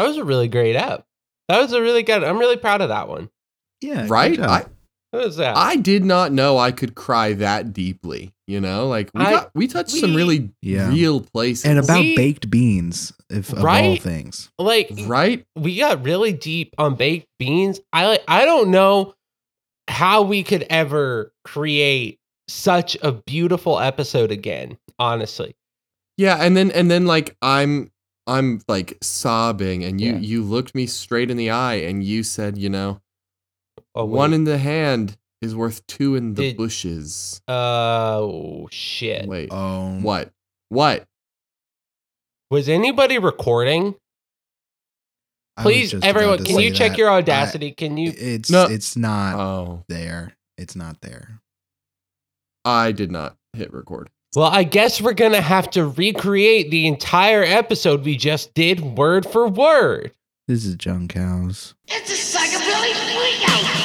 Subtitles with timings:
[0.00, 1.04] That was a really great app.
[1.48, 2.24] That was a really good.
[2.24, 3.28] I'm really proud of that one.
[3.80, 4.34] Yeah, right?
[4.36, 4.48] job.
[4.48, 4.64] I,
[5.10, 5.56] What was that?
[5.56, 8.32] I did not know I could cry that deeply.
[8.46, 10.88] You know, like we I- got we touched some really Yeah.
[10.88, 11.64] real places.
[11.64, 14.00] and about We- baked beans, if of all Right?
[14.02, 14.50] things.
[14.58, 15.44] like right?
[15.56, 17.80] we got really deep on baked beans.
[17.92, 18.22] I like.
[18.28, 19.14] I don't know
[19.88, 24.78] how we could ever create such a beautiful episode again.
[24.98, 25.54] Honestly,
[26.16, 27.90] Yeah, and then and then like I'm
[28.26, 30.18] I'm like sobbing and you Yeah.
[30.18, 33.00] you looked me straight in the eye and you said, you know,
[33.94, 37.40] oh, one in the hand is worth two in the Did- bushes.
[37.48, 39.26] oh shit.
[39.26, 39.48] Wait.
[39.50, 40.30] Oh, What?
[40.68, 41.06] What?
[42.50, 43.94] Was anybody recording?
[45.58, 46.98] Please, everyone, can say you check that.
[46.98, 47.72] your I- audacity?
[47.72, 48.12] can you?
[48.16, 48.64] It's No.
[48.66, 50.36] it's not Oh, there.
[50.56, 51.40] It's not there.
[52.64, 54.10] I did not hit record.
[54.36, 59.26] Well, I guess we're gonna have to recreate the entire episode we just did, word
[59.26, 60.12] for word.
[60.46, 61.74] This is Junk Cows.
[61.88, 63.80] It's a psychobilly freakout!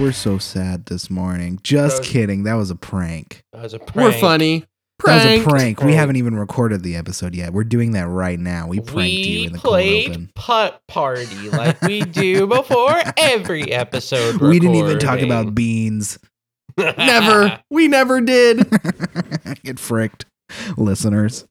[0.00, 1.60] We're so sad this morning.
[1.62, 2.42] Just That kidding.
[2.42, 3.44] That was a prank.
[3.52, 4.14] That was a prank.
[4.14, 4.64] We're funny.
[5.04, 5.48] That was a Prank.
[5.48, 5.82] prank.
[5.82, 5.96] We oh.
[5.96, 7.52] haven't even recorded the episode yet.
[7.52, 8.68] We're doing that right now.
[8.68, 10.30] We pranked you in the cold open.
[10.34, 14.40] putt party like we do before every episode.
[14.40, 16.18] We didn't even talk about beans.
[16.78, 17.60] Never.
[17.70, 18.70] We never did.
[19.64, 20.24] Get fricked,
[20.76, 21.46] listeners.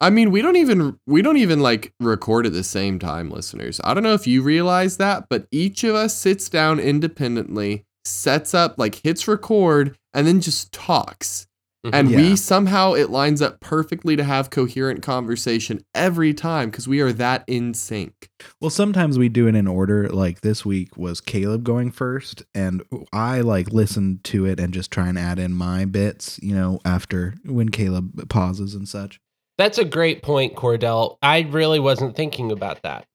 [0.00, 3.80] I mean, we don't even we don't even like record at the same time, listeners.
[3.84, 8.52] I don't know if you realize that, but each of us sits down independently, sets
[8.52, 11.46] up, like hits record, and then just talks.
[11.84, 11.94] Mm-hmm.
[11.94, 12.16] And Yeah.
[12.18, 17.12] we somehow it lines up perfectly to have coherent conversation every time because we are
[17.14, 18.30] that in sync.
[18.60, 20.08] Well, sometimes we do it in order.
[20.08, 24.92] Like this week was Caleb going first, and I like listen to it and just
[24.92, 29.18] try and add in my bits, you know, after when Caleb pauses and such.
[29.58, 31.18] That's a great point, Cordell.
[31.20, 33.06] I really wasn't thinking about that.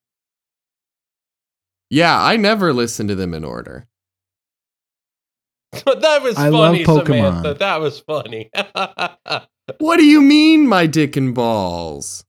[1.89, 3.87] Yeah, I never listen to them in order.
[6.01, 7.05] that was I love funny, Pokemon.
[7.05, 7.53] Samantha.
[7.59, 8.49] That was funny.
[9.79, 12.23] What do you mean, my dick and balls?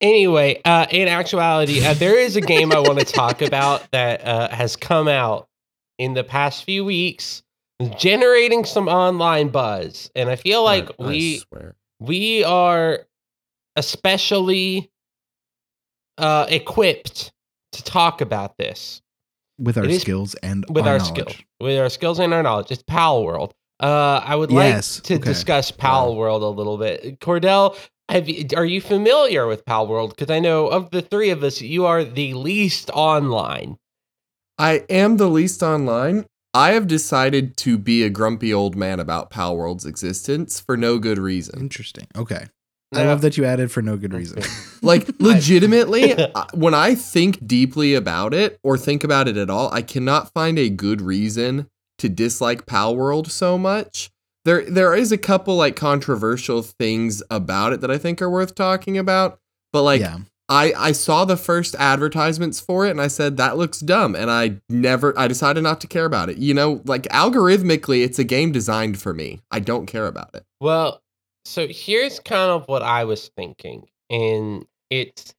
[0.00, 4.24] anyway, uh, in actuality, uh, there is a game I want to talk about that
[4.24, 5.48] uh, has come out
[5.98, 7.42] in the past few weeks,
[7.98, 11.74] generating some online buzz, and I feel like I- I we swear.
[11.98, 13.00] we are
[13.74, 14.90] especially
[16.18, 17.32] uh, equipped
[17.72, 19.02] to talk about this
[19.58, 21.08] With our skills and with our, knowledge.
[21.08, 22.70] skills, with our skills and our knowledge.
[22.70, 23.52] It's Palworld.
[23.80, 25.24] Uh, I would Yes, like to okay.
[25.24, 26.16] discuss Pal Wow.
[26.18, 27.20] World a little bit.
[27.20, 27.76] Cordell,
[28.08, 30.10] have you, are you familiar with Palworld?
[30.10, 33.78] Because I know of the three of us, you are the least online.
[34.58, 36.26] I am the least online.
[36.54, 41.18] I have decided to be a grumpy old man about Palworld's existence for no good
[41.18, 41.60] reason.
[41.60, 42.06] Interesting.
[42.16, 42.46] Okay.
[42.96, 44.42] I love that you added for no good reason.
[44.82, 49.72] Like, legitimately, I- when I think deeply about it or think about it at all,
[49.72, 51.66] I cannot find a good reason
[51.98, 54.10] to dislike Palworld so much.
[54.44, 58.54] There, there is a couple like controversial things about it that I think are worth
[58.54, 59.40] talking about,
[59.72, 60.18] but like yeah.
[60.48, 64.30] I, I saw the first advertisements for it and I said that looks dumb and
[64.30, 66.36] I never I decided not to care about it.
[66.36, 69.40] You know, like algorithmically it's a game designed for me.
[69.50, 70.44] I don't care about it.
[70.60, 71.02] Well,
[71.46, 75.34] so here's kind of what I was thinking, and it's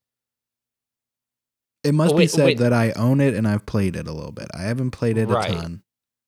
[1.83, 2.57] It must be said wait.
[2.59, 4.47] that I own it and I've played it a little bit.
[4.57, 5.49] I haven't played it Right.
[5.51, 5.83] a ton,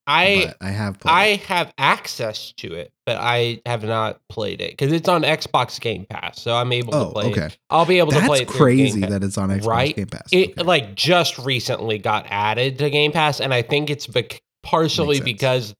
[0.08, 1.40] I I have played I it.
[1.42, 6.06] have access to it, but I have not played it because it's on Xbox Game
[6.10, 7.42] Pass, so I'm able Oh, to play okay.
[7.48, 7.58] it.
[7.70, 8.56] I'll be able to play That's it.
[8.58, 9.96] through Game crazy that it's on Xbox Right?
[9.96, 10.30] Game Pass.
[10.32, 10.64] It Okay.
[10.64, 15.74] like just recently got added to Game Pass, and I think it's bec- partially because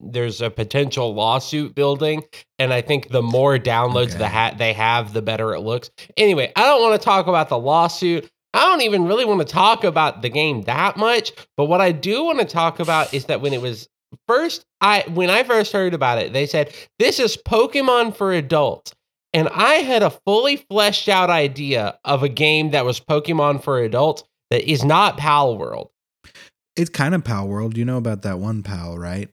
[0.00, 2.22] there's a potential lawsuit building,
[2.58, 4.18] and I think the more downloads Okay.
[4.18, 5.90] the ha- they have, the better it looks.
[6.16, 8.28] Anyway, I don't want to talk about the lawsuit.
[8.54, 11.92] I don't even really want to talk about the game that much, but what I
[11.92, 13.88] do want to talk about is that when it was
[14.26, 18.92] first, I when I first heard about it, they said this is Pokemon for adults.
[19.32, 23.78] And I had a fully fleshed out idea of a game that was Pokemon for
[23.78, 25.90] adults that is not Palworld.
[26.74, 27.76] it's kind of Palworld.
[27.76, 29.28] You know about that one Pal, right?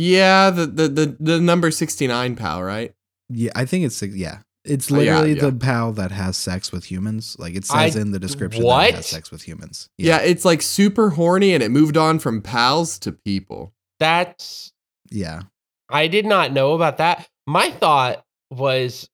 [0.00, 2.94] Yeah, the the the, the number 69 pal, right?
[3.28, 4.38] Yeah, I think it's yeah.
[4.64, 5.46] It's Oh, yeah, literally yeah.
[5.46, 7.34] the pal that has sex with humans.
[7.38, 9.88] Like it I- says in the description that it has sex with humans.
[9.98, 10.18] Yeah.
[10.20, 13.72] it's like super horny and it moved on from pals to people.
[13.98, 14.72] That's
[15.10, 15.42] Yeah.
[15.90, 17.26] I did not know about that.
[17.46, 19.08] My thought was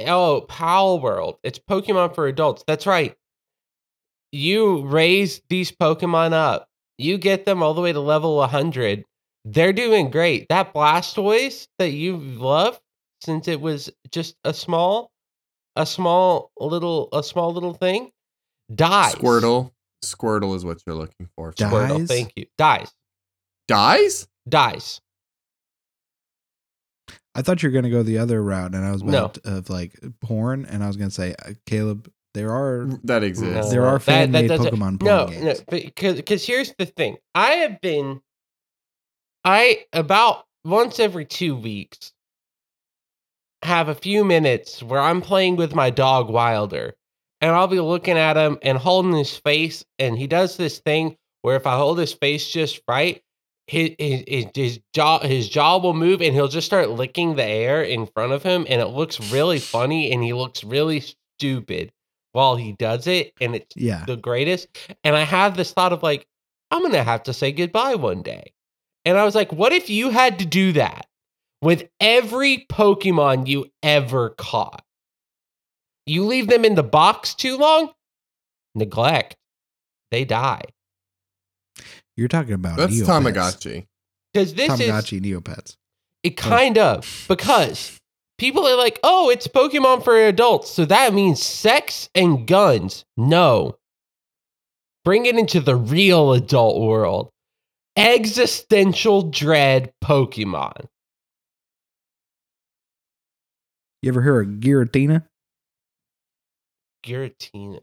[0.00, 1.38] oh, Palworld.
[1.44, 2.64] It's Pokemon for adults.
[2.66, 3.14] That's right.
[4.32, 6.68] you raise these Pokemon up,
[6.98, 9.04] you get them all the way to level 100.
[9.50, 10.46] They're doing great.
[10.50, 12.78] That Blastoise that you love
[13.22, 15.10] since it was just a small,
[15.76, 18.10] a small little, a small little thing,
[18.74, 19.14] dies.
[19.14, 19.72] Squirtle.
[20.04, 21.52] Squirtle is what you're looking for.
[21.52, 22.46] Die- Squirtle, thank you.
[22.58, 22.92] Dies.
[23.66, 24.28] Dies?
[24.48, 25.00] Dies.
[27.34, 29.08] I thought you were gonna go the other route, and I was No.
[29.26, 33.70] about of like porn, and I was gonna say, uh, Caleb, there are That exists.
[33.70, 35.60] There are that- that fan-made doesn't- Pokemon No, porn no, games.
[35.68, 37.16] because because here's the thing.
[37.34, 38.20] I have been,
[39.44, 42.12] I about once every two weeks
[43.62, 46.94] have a few minutes where I'm playing with my dog Wilder,
[47.40, 51.16] and I'll be looking at him and holding his face, and he does this thing
[51.42, 53.22] where if I hold his face just right.
[53.66, 57.82] His, his, his, jaw his jaw will move and he'll just start licking the air
[57.82, 61.92] in front of him and it looks really funny and he looks really stupid
[62.32, 64.06] while he does it and it's yeah.
[64.06, 64.68] the greatest.
[65.04, 66.26] And I have this thought of like,
[66.70, 68.54] I'm gonna have to say goodbye one day.
[69.08, 71.06] And I was like, what if you had to do that
[71.62, 74.84] with every Pokemon you ever caught?
[76.04, 77.92] You leave them in the box too long,
[78.74, 79.34] neglect,
[80.10, 80.60] they die.
[82.18, 83.32] You're talking about That's Neopets.
[83.32, 83.86] Tamagotchi.
[84.34, 85.76] Because this is Tamagotchi Neopets.
[86.22, 87.98] it kind of because
[88.36, 93.06] people are like, oh, it's Pokemon for adults, so that means sex and guns.
[93.16, 93.78] No.
[95.02, 97.30] Bring it into the real adult world.
[97.98, 100.86] Existential dread Pokemon.
[104.02, 105.24] You ever hear of Giratina?
[107.04, 107.80] Giratina.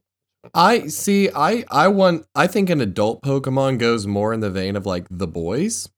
[0.53, 1.29] I see.
[1.35, 2.25] I I want.
[2.33, 5.89] I think an adult Pokemon goes more in the vein of like the boys,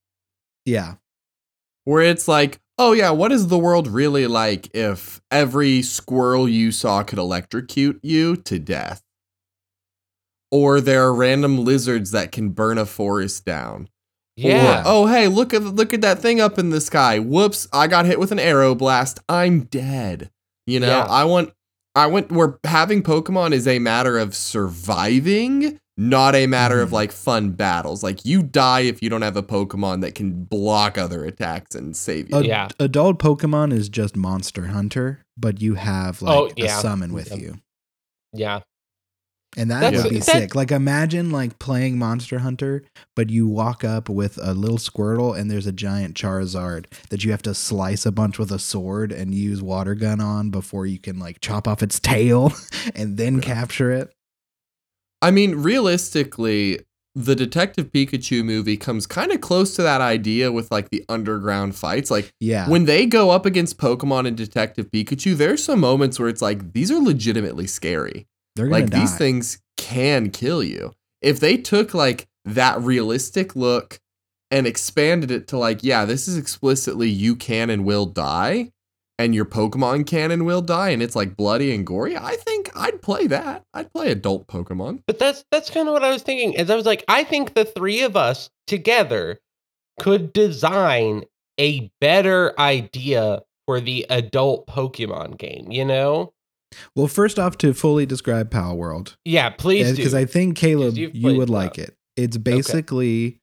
[0.66, 0.96] Yeah.
[1.84, 6.72] where it's like, oh yeah, what is the world really like if every squirrel you
[6.72, 9.04] saw could electrocute you to death?
[10.50, 13.90] Or there are random lizards that can burn a forest down.
[14.38, 14.82] Yeah.
[14.82, 17.18] Or, oh hey, look at look at that thing up in the sky.
[17.20, 19.20] Whoops, I got hit with an arrow blast.
[19.28, 20.30] I'm dead.
[20.68, 21.04] You know, Yeah.
[21.06, 21.52] I want
[21.96, 26.94] I want where having Pokemon is a matter of surviving, not a matter of Mhm.
[26.94, 28.04] like fun battles.
[28.04, 31.96] Like you die if you don't have a Pokemon that can block other attacks and
[31.96, 32.38] save you.
[32.38, 32.68] Ad- Yeah.
[32.80, 36.78] Adult Pokemon is just Monster Hunter, but you have like Oh, yeah.
[36.78, 37.40] a summon with Yep.
[37.40, 37.56] you.
[38.34, 38.60] yeah.
[39.58, 40.56] And that That's- would be that- sick.
[40.56, 42.84] Like imagine like playing Monster Hunter,
[43.16, 47.32] but you walk up with a little Squirtle and there's a giant Charizard that you
[47.32, 51.00] have to slice a bunch with a sword and use water gun on before you
[51.00, 52.54] can like chop off its tail
[52.96, 54.14] and then capture it.
[55.22, 56.82] I mean, realistically,
[57.16, 61.76] the Detective Pikachu movie comes kind of close to that idea with like the underground
[61.76, 62.12] fights.
[62.12, 62.70] Like Yeah.
[62.70, 66.74] when they go up against Pokemon and Detective Pikachu, there's some moments where it's like
[66.74, 68.28] these are legitimately scary.
[68.58, 69.00] They're gonna Like die.
[69.00, 70.94] these things can kill you.
[71.22, 74.00] If they took like that realistic look
[74.52, 78.72] and expanded it to like, yeah, this is explicitly you can and will die,
[79.20, 82.70] and your Pokemon can and will die, and it's like bloody and gory, I think
[82.76, 83.64] I'd play that.
[83.74, 85.02] I'd play adult Pokemon.
[85.08, 86.54] But that's that's kind of what I was thinking.
[86.54, 89.40] Is I was like, I think the three of us together
[90.00, 91.24] could design
[91.60, 96.32] a better idea for the adult Pokemon game, you know?
[96.96, 101.50] Well, first off, to fully describe Palworld, Yeah, please because I think Caleb, you would
[101.50, 101.96] like it.
[102.16, 103.40] It's basically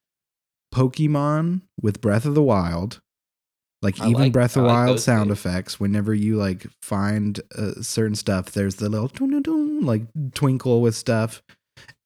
[0.75, 3.01] Pokemon with Breath of the Wild,
[3.83, 5.39] like I even like- Breath of the Wild those sound games.
[5.39, 5.79] effects.
[5.81, 9.11] Whenever you like find uh, certain stuff, there's the little
[9.83, 10.03] like
[10.35, 11.43] twinkle with stuff.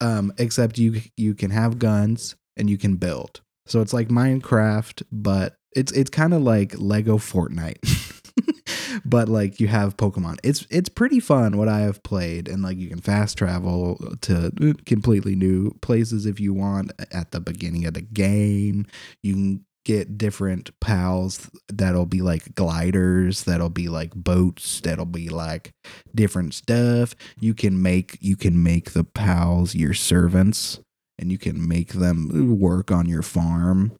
[0.00, 3.40] Um, except you you can have guns and you can build.
[3.66, 7.78] So it's like Minecraft, but it's it's kind of like Lego Fortnite.
[9.04, 10.38] but like you have Pokemon.
[10.42, 14.74] It's it's pretty fun what I have played and like you can fast travel to
[14.86, 18.86] completely new places if you want at the beginning of the game.
[19.22, 25.30] You can get different pals that'll be like gliders, that'll be like boats, that'll be
[25.30, 25.72] like
[26.14, 27.14] different stuff.
[27.40, 30.80] You can make you can make the pals your servants
[31.18, 33.92] and you can make them work on your farm.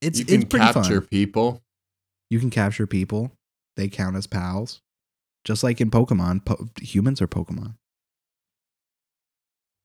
[0.00, 1.08] It's you can it's pretty capture fun.
[1.08, 1.62] people.
[2.30, 3.32] You can capture people.
[3.76, 4.80] They count as pals.
[5.44, 7.74] Just like in Pokemon, po- humans are Pokemon.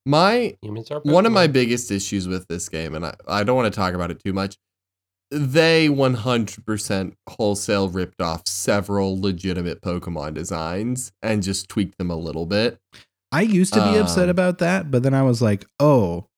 [0.04, 3.56] My Humans are one of my biggest issues with this game, and I, I don't
[3.56, 4.56] want to talk about it too much.
[5.32, 12.46] They 100% wholesale ripped off several legitimate Pokemon designs and just tweaked them a little
[12.46, 12.78] bit.
[13.32, 16.28] I used to be upset Um, about that, but then I was like, oh,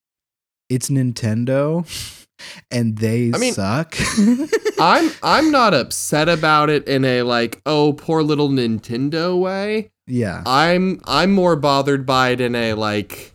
[0.71, 1.85] it's Nintendo
[2.71, 3.97] and they I mean, suck.
[4.81, 9.91] I'm I'm not upset about it in a like oh poor little Nintendo way.
[10.07, 10.43] yeah.
[10.47, 13.33] I'm I'm more bothered by it in a like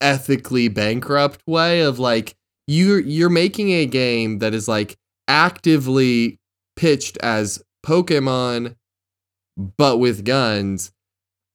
[0.00, 2.34] ethically bankrupt way of like
[2.66, 6.38] you're you're making a game that is like actively
[6.76, 8.76] pitched as Pokemon
[9.76, 10.92] but with guns.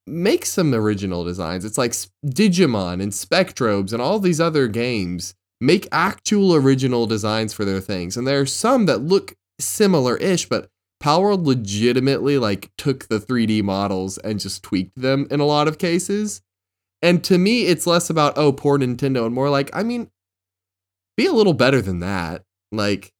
[0.05, 1.63] Make some original designs.
[1.63, 1.93] It's like
[2.25, 8.17] Digimon and Spectrobes and all these other games make actual original designs for their things.
[8.17, 10.69] And there are some that look similar-ish, but
[11.03, 15.77] Palworld legitimately like took the 3D models and just tweaked them in a lot of
[15.77, 16.41] cases.
[17.01, 20.09] And to me, it's less about oh poor Nintendo and more like I mean,
[21.17, 22.43] be a little better than that.
[22.71, 23.11] Like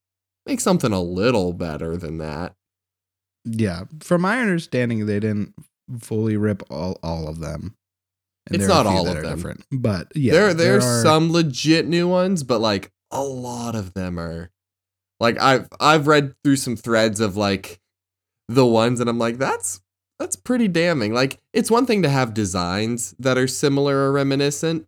[0.46, 2.54] make something a little better than that.
[3.44, 5.52] Yeah, from my understanding, they didn't
[6.00, 7.76] fully rip all all of them.
[8.50, 9.36] It's there are a not all of them.
[9.36, 13.74] different, but yeah, there there there's are- some legit new ones, but like a lot
[13.74, 14.50] of them are
[15.20, 17.80] like I've I've read through some threads of like
[18.48, 19.80] the ones and I'm like that's
[20.18, 21.14] that's pretty damning.
[21.14, 24.86] Like it's one thing to have designs that are similar or reminiscent.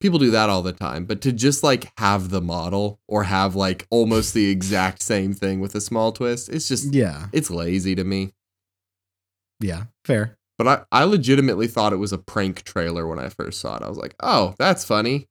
[0.00, 3.54] People do that all the time, but to just like have the model or have
[3.54, 7.94] like almost the exact same thing with a small twist, it's just Yeah, it's lazy
[7.94, 8.32] to me.
[9.60, 10.35] yeah, fair.
[10.58, 13.82] But I, I legitimately thought it was a prank trailer when I first saw it.
[13.82, 15.26] I was like, "Oh, that's funny.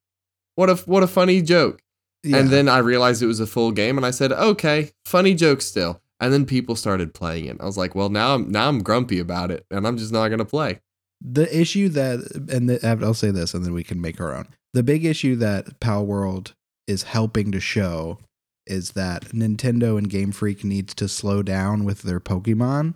[0.56, 1.82] What a what a funny joke."
[2.24, 2.38] Yeah.
[2.38, 5.62] And then I realized it was a full game, and I said, "Okay, funny joke
[5.62, 7.58] still." And then people started playing it.
[7.60, 10.30] I was like, "Well, now I'm now I'm grumpy about it, and I'm just not
[10.30, 10.82] gonna play."
[11.22, 12.20] the issue that
[12.52, 14.48] and the, I'll say this and then we can make our own.
[14.74, 16.54] The big issue that Palworld
[16.88, 18.20] is helping to show
[18.68, 22.96] is that Nintendo and Game Freak needs to slow down with their Pokemon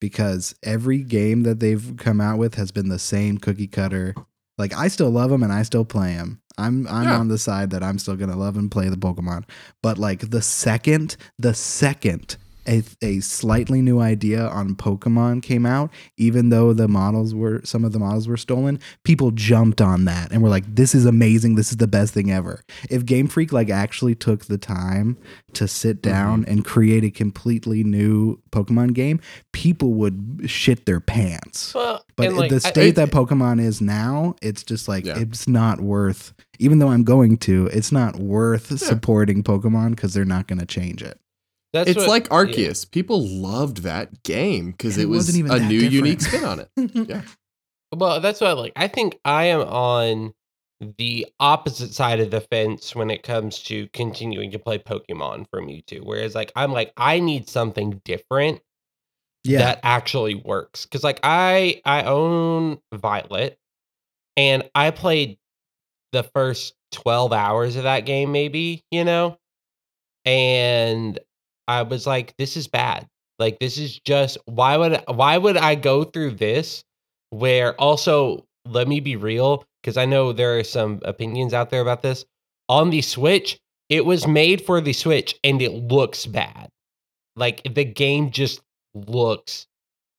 [0.00, 4.14] because every game that they've come out with has been the same cookie cutter.
[4.58, 6.40] Like I still love them and I still play them.
[6.58, 7.18] I'm I'm Yeah.
[7.18, 9.44] on the side that I'm still gonna love and play the Pokemon.
[9.82, 12.36] But like the second, the second
[12.68, 17.84] a, a slightly new idea on Pokemon came out, even though the models were some
[17.84, 21.54] of the models were stolen, people jumped on that and were like, "This is amazing!
[21.54, 25.16] This is the best thing ever." If Game Freak like actually took the time
[25.54, 26.10] to sit mm-hmm.
[26.12, 29.20] down and create a completely new Pokemon game,
[29.52, 31.74] people would shit their pants.
[31.74, 35.04] Well, But and, like, the I- state I- that Pokemon is now, it's just like
[35.04, 35.18] Yeah.
[35.18, 36.32] it's not worth.
[36.58, 38.76] Even though I'm going to, it's not worth Yeah.
[38.78, 41.20] supporting Pokemon because they're not going to change it.
[41.76, 42.36] That's it's what- like yeah.
[42.36, 42.90] Arceus.
[42.90, 45.92] People loved that game because it it was wasn't even a new, different.
[45.92, 46.70] unique spin on it.
[47.08, 47.22] Yeah.
[47.94, 48.72] Well, that's what I like.
[48.76, 50.34] I think I am on
[50.98, 55.48] the opposite side of the fence when it comes to continuing to play Pokemon from
[55.50, 56.04] for Mewtwo.
[56.04, 58.60] Whereas, like, I'm like, I need something different
[59.44, 60.84] Yeah, that actually works.
[60.84, 63.56] Because, like, I I own Violet,
[64.36, 65.38] and I played
[66.12, 69.38] the first twelve hours of that game, maybe you know,
[70.24, 71.18] and
[71.68, 73.06] I was like, this is bad.
[73.38, 76.84] Like, this is just why would why would I go through this?
[77.30, 81.80] Where also, let me be real, because I know there are some opinions out there
[81.80, 82.24] about this.
[82.68, 83.58] On the Switch,
[83.88, 86.70] it was made for the Switch and it looks bad.
[87.36, 88.60] Like the game just
[88.94, 89.66] looks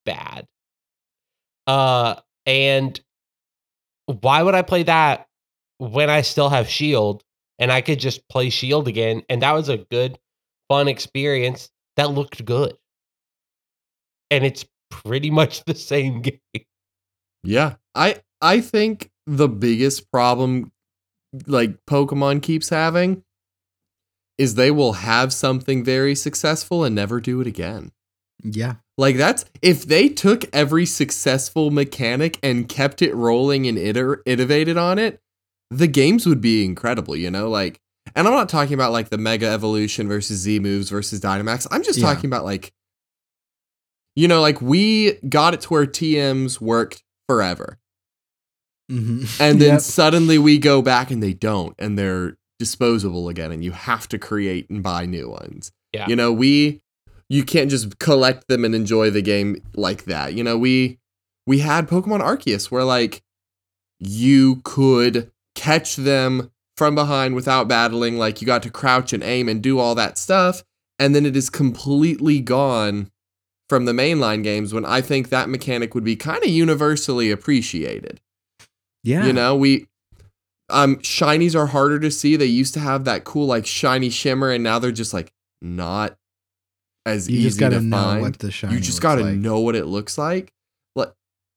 [0.05, 0.45] bad.
[1.65, 2.99] Uh and
[4.05, 5.27] why would I play that
[5.79, 7.23] when I still have Shield
[7.59, 10.17] and I could just play Shield again and that was a good
[10.69, 12.77] fun experience that looked good.
[14.31, 16.39] And it's pretty much the same game.
[17.43, 17.75] Yeah.
[17.95, 20.71] I I think the biggest problem
[21.45, 23.23] like Pokemon keeps having
[24.37, 27.91] is they will have something very successful and never do it again.
[28.43, 34.21] yeah, Like that's if they took every successful mechanic and kept it rolling and iter-
[34.27, 35.19] iterated on it,
[35.71, 37.49] the games would be incredible, you know?
[37.49, 37.79] Like
[38.17, 41.67] and I'm not talking about like the Mega Evolution versus Z moves versus Dynamax.
[41.71, 42.07] I'm just Yeah.
[42.13, 42.73] talking about like
[44.15, 47.77] you know, like we got it to where TMs worked forever.
[48.89, 53.63] hmm And then suddenly we go back and they don't and they're disposable again and
[53.63, 55.71] you have to create and buy new ones.
[55.93, 56.07] Yeah.
[56.07, 56.81] You know, we
[57.29, 60.33] you can't just collect them and enjoy the game like that.
[60.33, 60.97] You know, we
[61.45, 63.21] we had Pokemon Arceus where like
[63.99, 69.49] you could catch them from behind without battling like you got to crouch and aim
[69.49, 70.63] and do all that stuff
[70.99, 73.09] and then it is completely gone
[73.69, 78.21] from the mainline games when I think that mechanic would be kind of universally appreciated.
[79.03, 79.87] yeah, You know, we
[80.69, 82.35] um shinies are harder to see.
[82.35, 85.31] They used to have that cool like shiny shimmer and now they're just like
[85.61, 86.15] not
[87.05, 88.21] as you easy just got to to know find.
[88.21, 88.73] what the shiny.
[88.75, 89.35] you just got to like.
[89.35, 90.51] know what it looks like.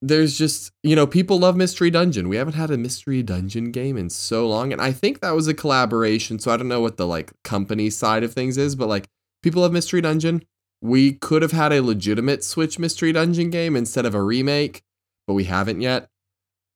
[0.03, 2.29] Like there's just, you know, people love Mystery Dungeon.
[2.29, 5.49] We haven't had a Mystery Dungeon game in so long and I think that was
[5.49, 8.89] a collaboration, so I don't know what the like company side of things is, but
[8.89, 9.09] like
[9.43, 10.43] people love Mystery Dungeon.
[10.83, 14.83] We could have had a legitimate Switch Mystery Dungeon game instead of a remake,
[15.27, 16.09] but we haven't yet.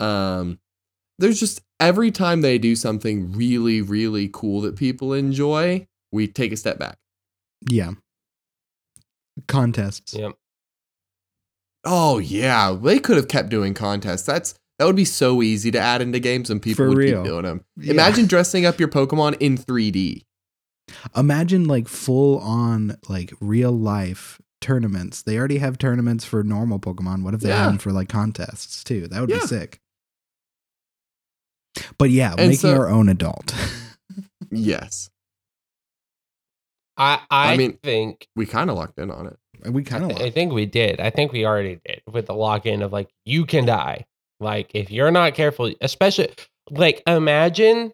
[0.00, 0.58] Um
[1.18, 6.52] there's just every time they do something really, really cool that people enjoy, we take
[6.52, 6.98] a step back.
[7.70, 7.92] Yeah.
[9.46, 10.14] Contests.
[10.14, 10.32] Yep.
[11.84, 14.22] Oh yeah, they could have kept doing contests.
[14.24, 17.22] That's that would be so easy to add into games and people For would real.
[17.22, 17.64] keep doing them.
[17.76, 17.92] Yeah.
[17.92, 20.22] Imagine dressing up your Pokemon in 3D.
[21.16, 25.22] Imagine like full on like real life tournaments.
[25.22, 27.22] They already have tournaments for normal Pokemon.
[27.22, 27.58] What if they Yeah.
[27.64, 29.06] had them for like contests too?
[29.08, 29.40] That would Yeah.
[29.40, 29.80] be sick.
[31.98, 33.54] But yeah, And making so- our own adult.
[34.50, 35.10] Yes,
[36.96, 39.36] I I, I mean- think we kind of locked in on it.
[39.70, 41.00] We kind of th- I think we did.
[41.00, 44.04] I think we already did with the lock in of like you can die.
[44.40, 46.30] Like if you're not careful, especially
[46.70, 47.92] like imagine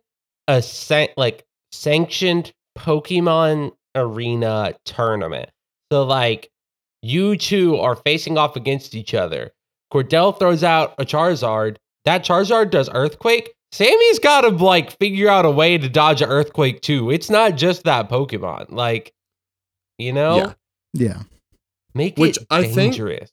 [0.49, 5.51] a san- like sanctioned Pokemon arena tournament.
[5.93, 6.51] So like
[7.03, 9.53] you two are facing off against each other.
[9.93, 11.77] Cordell throws out a Charizard.
[12.05, 13.53] That Charizard does Earthquake.
[13.73, 17.11] Sammy's got to like figure out a way to dodge an Earthquake too.
[17.11, 18.71] It's not just that Pokemon.
[18.73, 19.13] Like,
[19.99, 20.53] you know, Yeah.
[20.93, 21.23] yeah.
[21.95, 23.31] Make Which it I think- dangerous.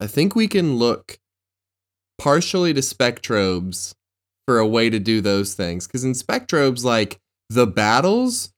[0.00, 1.18] I think we can look
[2.18, 3.94] partially to Spectrobes
[4.46, 5.86] for a way to do those things.
[5.86, 7.18] Because in Spectrobes, like
[7.50, 8.52] the battles,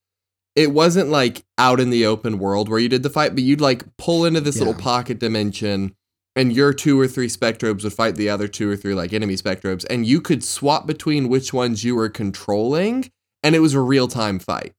[0.54, 3.60] it wasn't like out in the open world where you did the fight, but you'd
[3.60, 5.94] like pull into this little pocket dimension
[6.36, 9.34] and your two or three Spectrobes would fight the other two or three like enemy
[9.34, 9.84] Spectrobes.
[9.90, 13.10] And you could swap between which ones you were controlling.
[13.42, 14.74] And it was a real time fight.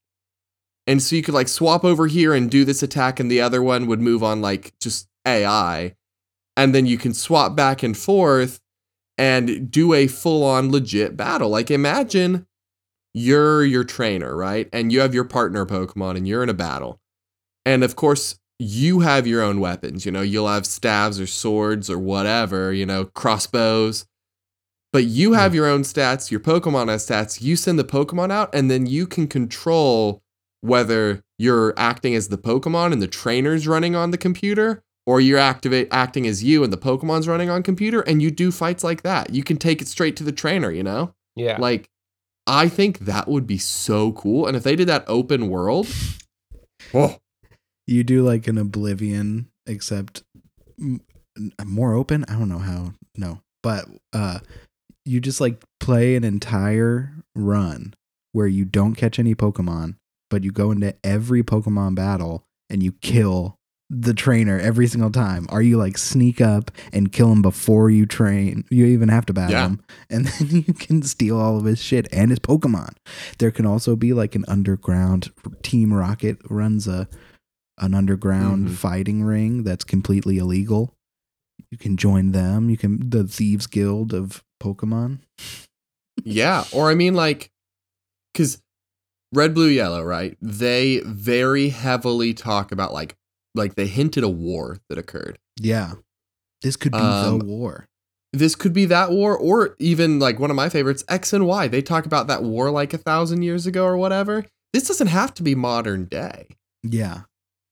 [0.86, 3.62] And so you could like swap over here and do this attack, and the other
[3.62, 5.94] one would move on like just AI
[6.56, 8.60] and then you can swap back and forth
[9.18, 11.48] and do a full-on legit battle.
[11.48, 12.46] Like imagine
[13.12, 14.68] you're your trainer right?
[14.72, 17.00] And you have your partner pokemon and you're in a battle.
[17.64, 20.22] And of course you have your own weapons you know?
[20.22, 24.06] You'll have staves or swords or whatever you know crossbows.
[24.92, 25.56] But you have hmm.
[25.56, 27.40] your own stats your pokemon has stats.
[27.40, 30.22] You send the pokemon out and then you can control
[30.64, 35.38] whether you're acting as the pokemon and the trainer's running on the computer or you're
[35.38, 39.02] activate acting as you and the Pokemon's running on computer, and you do fights like
[39.02, 39.34] that.
[39.34, 41.14] You can take it straight to the trainer, you know?
[41.36, 41.58] Yeah.
[41.58, 41.90] Like,
[42.46, 44.46] I think that would be so cool.
[44.46, 45.88] And if they did that open world,
[46.94, 47.18] oh,
[47.86, 50.22] You do like an Oblivion, except
[50.80, 51.02] m-
[51.62, 52.24] more open.
[52.26, 52.94] I don't know how.
[53.14, 54.38] No, but uh,
[55.04, 57.92] you just like play an entire run
[58.32, 59.96] where you don't catch any Pokemon,
[60.34, 63.56] but you go into every Pokemon battle and you kill
[63.88, 65.46] the trainer every single time.
[65.50, 68.64] Are you like sneak up and kill him before you train?
[68.68, 69.66] You even have to battle Yeah.
[69.68, 72.96] him, and then you can steal all of his shit and his Pokemon.
[73.38, 75.30] There can also be like an underground
[75.62, 77.06] Team Rocket runs a
[77.78, 78.74] an underground Mhm.
[78.74, 80.96] fighting ring that's completely illegal.
[81.70, 82.70] You can join them.
[82.70, 85.18] You can the Thieves Guild of Pokemon.
[86.24, 86.64] yeah.
[86.72, 87.50] Or I mean, like,
[88.32, 88.60] because
[89.34, 90.36] red, blue, yellow, right?
[90.40, 93.16] They very heavily talk about, like,
[93.54, 95.38] like they hinted a war that occurred.
[95.60, 95.94] Yeah.
[96.62, 97.86] This could be Um, the war.
[98.32, 101.68] This could be that war, or even like one of my favorites, X and Y.
[101.68, 104.44] They talk about that war like a thousand years ago or whatever.
[104.72, 106.48] This doesn't have to be modern day.
[106.82, 107.22] Yeah.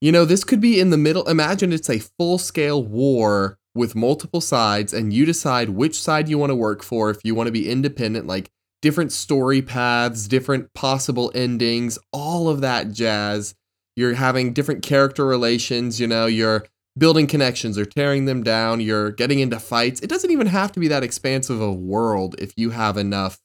[0.00, 1.28] You know, this could be in the middle.
[1.28, 6.38] Imagine it's a full scale war with multiple sides, and you decide which side you
[6.38, 7.10] want to work for.
[7.10, 8.50] If you want to be independent, like
[8.82, 13.54] different story paths, different possible endings, all of that jazz.
[13.96, 16.64] You're having different character relations, you know, you're
[16.98, 20.00] building connections or tearing them down, you're getting into fights.
[20.00, 23.40] It doesn't even have to be that expansive of a world if you have enough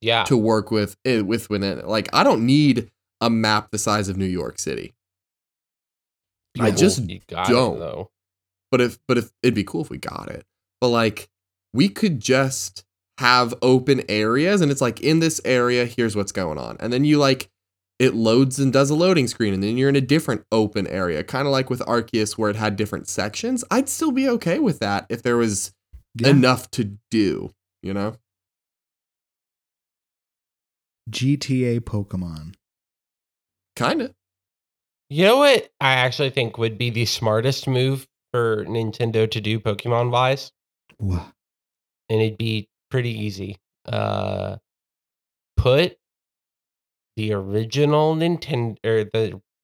[0.00, 0.24] yeah.
[0.24, 1.88] to work with it with within it.
[1.88, 4.94] Like I don't need a map the size of New York City.
[6.60, 7.76] I just don't.
[7.76, 8.10] it though.
[8.70, 10.44] But if but if it'd be cool if we got it.
[10.80, 11.30] But like
[11.72, 12.83] we could just
[13.18, 16.76] have open areas and it's like in this area here's what's going on.
[16.80, 17.48] And then you like
[18.00, 21.22] it loads and does a loading screen and then you're in a different open area,
[21.22, 23.64] kind of like with Arceus where it had different sections.
[23.70, 25.72] I'd still be okay with that if there was
[26.16, 26.28] Yeah.
[26.30, 28.16] enough to do, you know?
[31.10, 32.54] GTA Pokemon.
[33.76, 34.14] Kind of.
[35.10, 39.60] You know what I actually think would be the smartest move for Nintendo to do
[39.60, 40.50] Pokemon wise?
[40.98, 41.30] Wha-
[42.08, 43.58] And it'd be pretty easy.
[43.84, 44.58] Uh
[45.56, 45.96] put
[47.16, 49.02] the original Nintendo or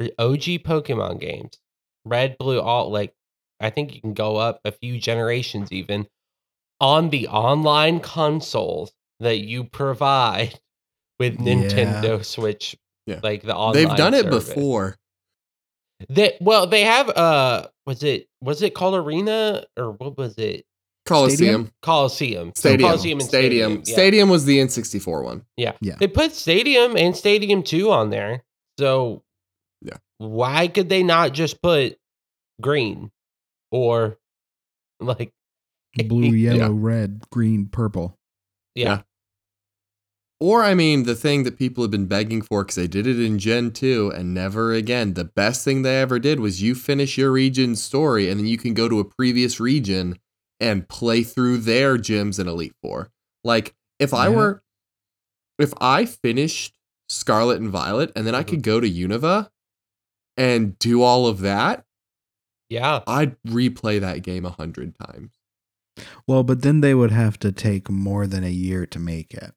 [0.00, 1.58] the OG Pokemon games,
[2.04, 3.14] red, blue, all like
[3.60, 6.08] I think you can go up a few generations even
[6.80, 8.90] on the online consoles
[9.20, 10.58] that you provide
[11.20, 11.54] with Yeah.
[11.54, 12.76] Nintendo Switch.
[13.06, 13.20] Yeah.
[13.22, 14.96] Like the online They've done it before.
[16.08, 20.64] That well, they have uh was it was it called Arena or what was it?
[21.06, 21.70] Coliseum.
[21.82, 22.52] Coliseum.
[22.54, 22.88] Stadium.
[22.88, 23.70] Coliseum and Stadium.
[23.72, 23.82] Stadium.
[23.86, 23.92] yeah.
[23.94, 25.44] Stadium was the N64 one.
[25.56, 25.72] Yeah.
[25.80, 25.96] yeah.
[25.98, 28.44] They put Stadium and Stadium 2 on there.
[28.78, 29.22] So
[29.82, 29.96] Yeah.
[30.18, 31.96] why could they not just put
[32.60, 33.10] green
[33.72, 34.18] or
[35.00, 35.32] like
[36.06, 36.52] Blue, Yeah.
[36.54, 38.16] yellow, red, green, purple.
[38.74, 38.84] yeah.
[38.84, 39.02] Yeah.
[40.42, 43.20] Or, I mean, the thing that people have been begging for because they did it
[43.20, 45.12] in Gen 2 and never again.
[45.12, 48.56] The best thing they ever did was you finish your region's story and then you
[48.56, 50.16] can go to a previous region
[50.60, 53.10] and play through their gyms in Elite Four.
[53.44, 54.36] Like, if I Yeah.
[54.36, 54.62] were,
[55.58, 56.74] if I finished
[57.08, 58.48] Scarlet and Violet and then I Mhm.
[58.48, 59.50] could go to Unova
[60.36, 61.84] and do all of that,
[62.68, 63.02] Yeah.
[63.06, 65.32] I'd replay that game a hundred times.
[66.26, 69.54] Well, but then they would have to take more than a year to make it.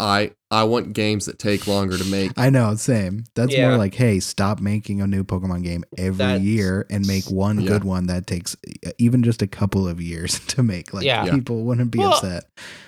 [0.00, 2.32] I I want games that take longer to make.
[2.38, 3.24] I know, same.
[3.34, 3.68] That's Yeah.
[3.68, 7.60] more like, hey, stop making a new Pokemon game every That's- year and make one
[7.60, 7.68] Yeah.
[7.68, 8.56] good one that takes
[8.86, 10.94] uh, even just a couple of years to make.
[10.94, 11.24] Like, Yeah.
[11.26, 11.34] Yeah.
[11.34, 12.44] people wouldn't be Well, upset.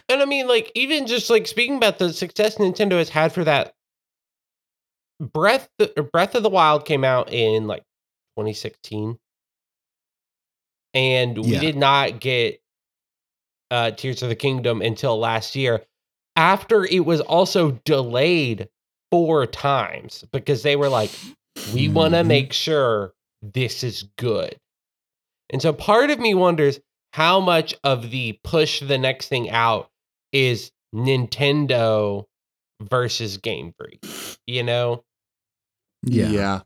[0.08, 3.44] And I mean, like, even just like speaking about the success Nintendo has had for
[3.44, 3.74] that,
[5.20, 7.82] Breath or Breath of the Wild came out in like
[8.38, 9.18] 2016,
[10.94, 11.60] and we Yeah.
[11.60, 12.62] did not get
[13.72, 15.84] uh, Tears of the Kingdom until last year,
[16.40, 18.66] after it was also delayed
[19.10, 21.10] four times because they were like,
[21.74, 22.28] we want to Mhm.
[22.28, 24.58] make sure this is good.
[25.50, 26.80] And so part of me wonders
[27.12, 29.90] how much of the push the next thing out
[30.32, 32.24] is Nintendo
[32.80, 34.00] versus Game Freak,
[34.46, 35.04] you know?
[36.02, 36.30] Yeah.
[36.30, 36.60] Yeah.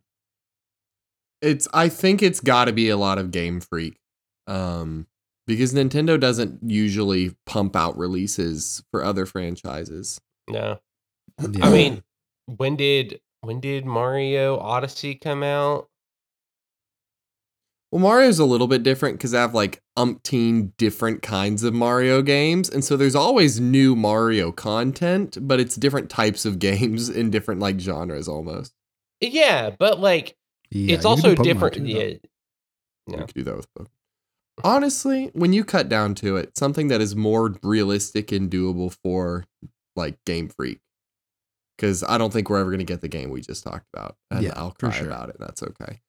[1.42, 3.98] It's I think it's got to be a lot of Game Freak.
[4.46, 5.08] Um
[5.46, 10.20] because Nintendo doesn't usually pump out releases for other franchises.
[10.48, 10.78] No.
[11.40, 11.66] Yeah.
[11.66, 12.02] I mean,
[12.46, 15.88] when did when did Mario Odyssey come out?
[17.90, 22.22] Well, Mario's a little bit different because I have like umpteen different kinds of Mario
[22.22, 22.68] games.
[22.68, 27.61] And so there's always new Mario content, but it's different types of games in different
[27.61, 28.72] like genres almost.
[29.20, 30.37] Yeah, but like
[30.70, 31.74] Yeah, it's you could do also different.
[31.74, 31.88] too, though.
[31.88, 32.04] yeah.
[32.04, 32.18] You
[33.09, 33.16] Yeah.
[33.18, 33.87] could do that with Pokemon.
[34.62, 39.44] Honestly, when you cut down to it, something that is more realistic and doable for
[39.96, 40.80] like Game Freak.
[41.76, 44.16] Because I don't think we're ever going to get the game we just talked about.
[44.30, 45.06] And Yeah, I'll cry sure.
[45.08, 45.36] about it.
[45.40, 46.00] That's okay.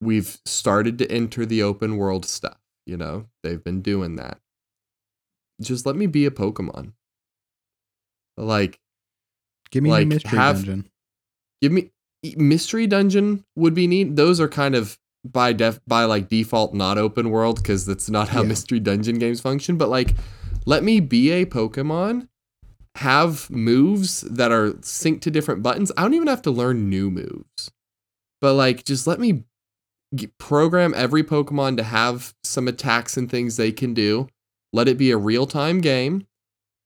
[0.00, 2.58] We've started to enter the open world stuff.
[2.86, 4.40] You know, they've been doing that.
[5.60, 6.92] Just let me be a Pokemon.
[8.36, 8.80] Like,
[9.70, 10.88] Give me like, a mystery have- dungeon.
[11.60, 11.90] give me
[12.36, 16.96] mystery dungeon would be neat those are kind of by def by like default not
[16.98, 18.48] open world because that's not how Yeah.
[18.48, 20.14] mystery dungeon games function but like
[20.64, 22.28] let me be a pokemon
[22.96, 25.92] have moves that are synced to different buttons.
[25.96, 27.70] I don't even have to learn new moves.
[28.40, 29.44] But like just let me
[30.14, 34.28] g- program every pokemon to have some attacks and things they can do.
[34.72, 36.26] Let it be a real-time game.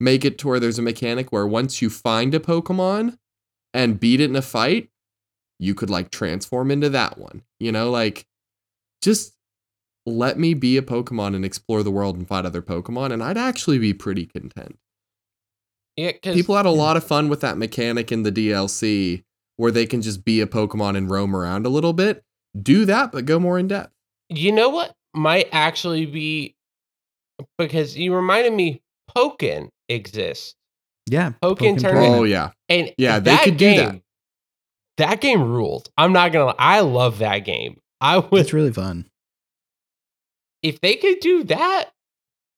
[0.01, 3.17] Make it to where there's a mechanic where once you find a pokemon
[3.73, 4.91] and beat it in a fight,
[5.63, 7.43] you could like transform into that one.
[7.61, 8.27] You know, like
[9.01, 9.35] just
[10.05, 13.39] let me be a Pokemon and explore the world and fight other Pokemon, and I'd
[13.39, 14.79] actually be pretty content.
[15.97, 19.23] Yeah, People had a lot of fun with that mechanic in the DLC
[19.57, 22.25] where they can just be a Pokemon and roam around a little bit.
[22.61, 23.93] Do that, but go more in depth.
[24.29, 26.57] you know what might actually be
[27.59, 28.81] because you reminded me
[29.15, 30.55] Pokken exists.
[31.09, 31.33] Yeah.
[31.43, 32.15] Pokken Pokemon Tournament.
[32.15, 32.51] Oh yeah.
[32.69, 34.01] And Yeah, they that could do that.
[34.99, 35.89] That game ruled.
[35.97, 36.55] I'm not gonna lie.
[36.59, 37.79] I love that game.
[38.01, 39.07] I would It's really fun.
[40.63, 41.91] if they could do that,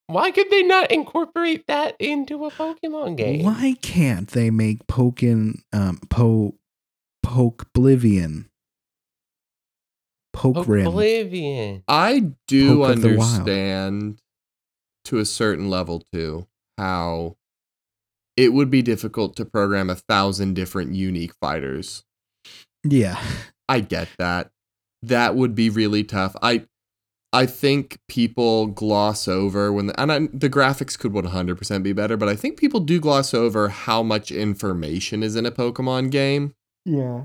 [0.06, 3.44] why could they not incorporate that into a Pokemon game?
[3.44, 6.54] Why can't they make Pokin um Po
[7.22, 8.48] Poke Oblivion?
[10.32, 10.86] Poke Rim.
[10.88, 11.84] Oblivion.
[11.86, 13.30] I do Poke of the Wild.
[13.40, 14.18] understand
[15.04, 17.36] to a certain level too how
[18.36, 22.02] it would be difficult to program a thousand different unique fighters.
[22.84, 23.20] Yeah.
[23.68, 24.50] I get that.
[25.02, 26.36] That would be really tough.
[26.42, 26.66] I
[27.32, 32.16] I think people gloss over when the, and I, the graphics could 100% be better,
[32.16, 36.54] but I think people do gloss over how much information is in a Pokemon game.
[36.84, 37.24] Yeah.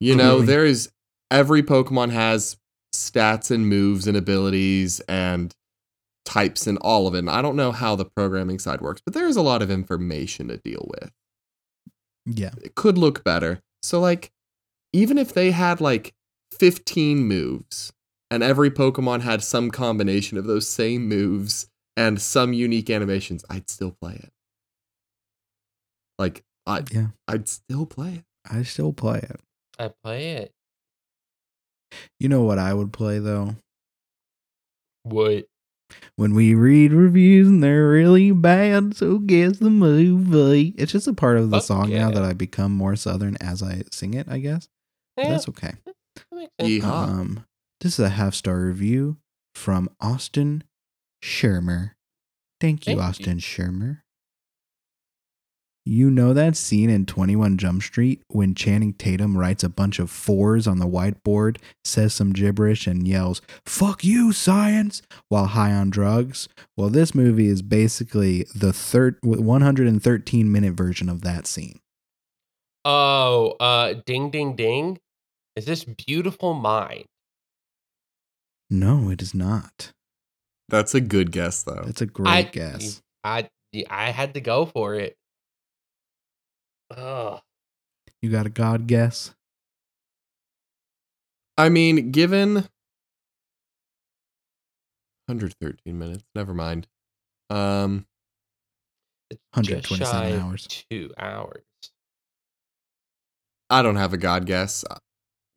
[0.00, 0.46] You know, Totally.
[0.46, 0.90] there is
[1.30, 2.56] every Pokemon has
[2.94, 5.54] stats and moves and abilities and
[6.24, 7.18] types and all of it.
[7.18, 9.70] And I don't know how the programming side works, but there is a lot of
[9.70, 11.12] information to deal with.
[12.24, 12.52] Yeah.
[12.62, 13.60] It could look better.
[13.82, 14.32] So like
[14.96, 16.14] even if they had like
[16.58, 17.92] 15 moves
[18.30, 23.68] and every Pokemon had some combination of those same moves and some unique animations, I'd
[23.68, 24.32] still play it.
[26.18, 27.08] Like I Yeah.
[27.28, 28.24] I'd still play it.
[28.50, 29.38] I still play it.
[29.78, 30.52] I play it.
[32.18, 33.56] You know what I would play though?
[35.02, 35.44] What?
[36.16, 40.74] When we read reviews and they're really bad, so guess the movie.
[40.78, 43.62] It's just a part of the Fuck song now that I become more southern as
[43.62, 44.68] I sing it, I guess.
[45.16, 45.72] But Yeah, That's okay.
[45.86, 46.50] that.
[46.60, 46.84] Yeehaw.
[46.84, 47.46] Um,
[47.80, 49.16] this is a half star review
[49.54, 50.64] from Austin
[51.22, 51.92] Shermer.
[52.60, 53.02] Thank you, Thank you.
[53.02, 54.00] Austin Shermer.
[55.88, 60.10] You know that scene in 21 Jump Street when Channing Tatum writes a bunch of
[60.10, 65.90] fours on the whiteboard, says some gibberish, and yells, Fuck you, science, while high on
[65.90, 66.48] drugs?
[66.76, 71.78] Well, this movie is basically the third 113 minute version of that scene.
[72.84, 74.98] Oh, uh, ding, ding, ding.
[75.56, 77.06] Is this beautiful mind?
[78.68, 79.92] No, it is not.
[80.68, 81.82] That's a good guess, though.
[81.84, 83.02] That's a great I- guess.
[83.24, 83.48] I
[83.90, 85.16] I had to go for it.
[86.90, 87.40] Ugh.
[88.22, 89.34] You got a God guess?
[91.58, 92.54] I mean, given
[95.26, 96.86] 113 minutes, never mind.
[97.50, 98.06] Um,
[99.54, 100.84] 127 just shy of hours.
[100.90, 101.64] Two hours.
[103.70, 104.84] I don't have a god guess.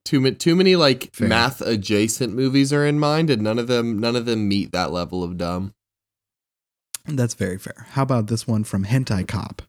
[0.05, 1.27] Too many, too many like Fair.
[1.27, 4.91] math adjacent movies are in mind, and none of them, none of them meet that
[4.91, 5.73] level of dumb.
[7.05, 7.87] That's very fair.
[7.91, 9.61] How about this one from Hentai Cop?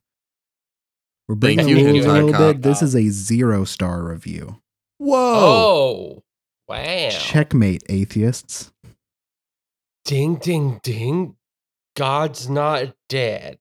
[1.29, 2.63] We're Thank bringing you, the rules a Hentai little bit.
[2.63, 4.61] This is a zero star review.
[4.99, 5.17] Whoa!
[6.19, 6.23] Oh,
[6.69, 7.09] wow.
[7.11, 8.73] Checkmate, atheists.
[10.05, 11.37] Ding, ding, ding.
[11.97, 13.59] God's not dead.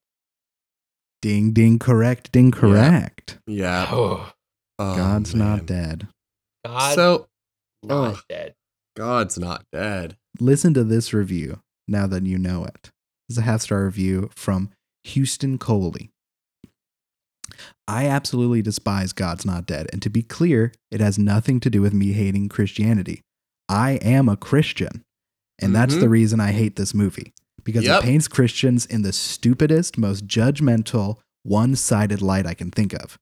[1.21, 3.39] Ding, ding, correct, ding, correct.
[3.45, 3.87] Yeah.
[3.91, 4.31] Oh,
[4.79, 5.47] Oh, God's man.
[5.57, 6.07] not dead.
[6.65, 7.27] God So
[7.83, 8.23] not ugh.
[8.29, 8.55] dead.
[8.95, 10.17] God's not dead.
[10.39, 12.89] Listen to this review now that you know it.
[13.27, 14.71] This is a half star review from
[15.05, 16.11] Houston Coley.
[17.87, 19.87] I absolutely despise God's Not Dead.
[19.91, 23.21] And to be clear, it has nothing to do with me hating Christianity.
[23.67, 25.03] I am a Christian.
[25.61, 25.99] And that's Mhm.
[26.01, 28.03] the reason I hate this movie because Yep.
[28.03, 33.17] it paints Christians in the stupidest, most judgmental, one sided light I can think of.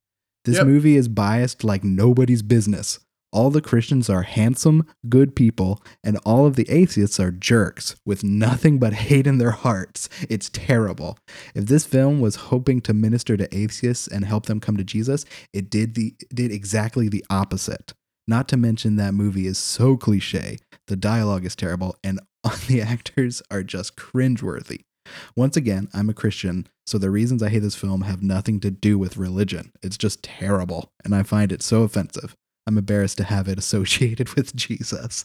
[0.45, 0.67] This Yep.
[0.67, 2.99] movie is biased like nobody's business.
[3.37, 8.23] All the Christians are handsome, good people, and all of the atheists are jerks with
[8.23, 10.09] nothing but hate in their hearts.
[10.27, 11.19] It's terrible.
[11.53, 15.23] If this film was hoping to minister to atheists and help them come to Jesus,
[15.53, 17.93] it did the did exactly the opposite.
[18.27, 22.19] Not to mention that movie is so cliche, the dialogue is terrible, and
[22.67, 24.79] the actors are just cringeworthy.
[25.35, 28.71] Once again, I'm a Christian, so the reasons I hate this film have nothing to
[28.71, 29.73] do with religion.
[29.83, 32.35] It's just terrible, and I find it so offensive.
[32.67, 35.23] I'm embarrassed to have it associated with Jesus.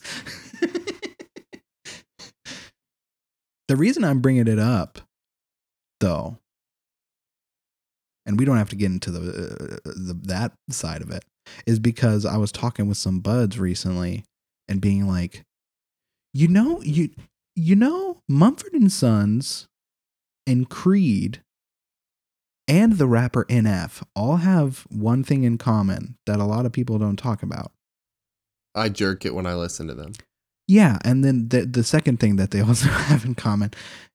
[3.68, 5.00] the reason I'm bringing it up,
[6.00, 6.38] though,
[8.24, 11.24] and we don't have to get into the, uh, the that side of it,
[11.66, 14.24] is because I was talking with some buds recently
[14.68, 15.42] and being like,
[16.32, 17.10] you know, you
[17.56, 19.66] you know, Mumford and Sons
[20.46, 21.42] and Creed
[22.72, 26.98] and the rapper NF all have one thing in common that a lot of people
[26.98, 27.70] don't talk about.
[28.74, 30.12] I jerk it when I listen to them.
[30.66, 33.72] Yeah, and then the the second thing that they also have in common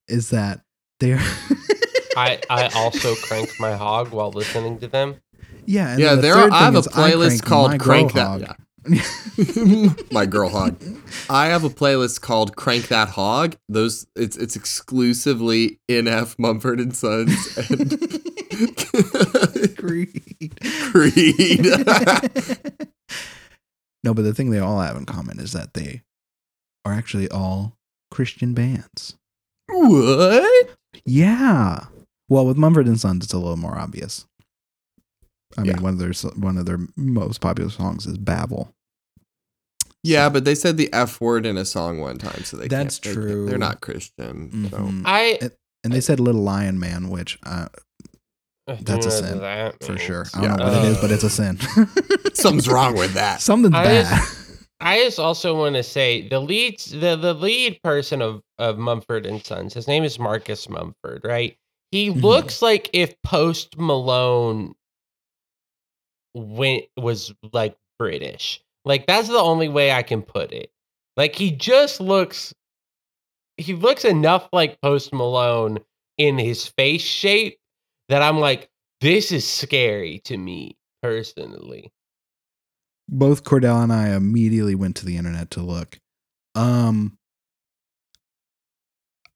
[0.08, 0.62] is that
[1.00, 1.20] they're
[2.18, 5.18] I, I also crank my hog while listening to them.
[5.68, 6.52] yeah and yeah, the there are.
[6.52, 8.58] I have a playlist crank called my "Crank girl That." hog.
[8.58, 8.58] Yeah.
[10.12, 10.82] my girl hog.
[11.30, 16.96] I have a playlist called "Crank That Hog." Those it's it's exclusively NF Mumford and
[16.96, 18.27] Sons and
[19.78, 20.60] Creed.
[20.92, 21.66] Creed.
[24.04, 26.02] no, but the thing they all have in common is that they
[26.86, 27.78] are actually all
[28.12, 29.16] Christian bands.
[29.68, 30.70] what?
[31.06, 31.86] Yeah.
[32.30, 34.26] Well, with Mumford and Sons, it's a little more obvious.
[35.58, 38.74] I mean, one of their one of their most popular songs is "Babel."
[40.04, 43.00] Yeah, but they said the F word in a song one time, so they That's
[43.00, 43.46] can't, true.
[43.46, 44.70] they're not Christian.
[44.70, 44.78] So.
[44.78, 45.02] Mhm.
[45.06, 45.40] I
[45.84, 47.68] And they said "Little Lion Man," which uh,
[48.68, 50.02] That's a sin, that for means.
[50.02, 50.26] sure.
[50.34, 50.56] I don't Yeah.
[50.58, 51.58] know what it is, but it's a Uh, sin.
[52.34, 53.42] Something's wrong with that.
[53.42, 54.28] Something's I bad.
[54.80, 59.26] I just also want to say the lead the, the lead person of, of Mumford
[59.26, 61.58] and Sons, his name is Marcus Mumford, right?
[61.92, 62.22] He Mhm.
[62.22, 64.76] looks like if Post Malone
[66.36, 68.62] went was like British.
[68.86, 70.72] Like that's the only way I can put it.
[71.16, 72.54] Like he just looks
[73.58, 75.80] he looks enough like Post Malone
[76.18, 77.58] in his face shape
[78.10, 78.70] that I'm like,
[79.02, 81.92] this is scary to me personally.
[83.10, 86.00] Both Cordell and I immediately went to the internet to look.
[86.56, 87.18] Um,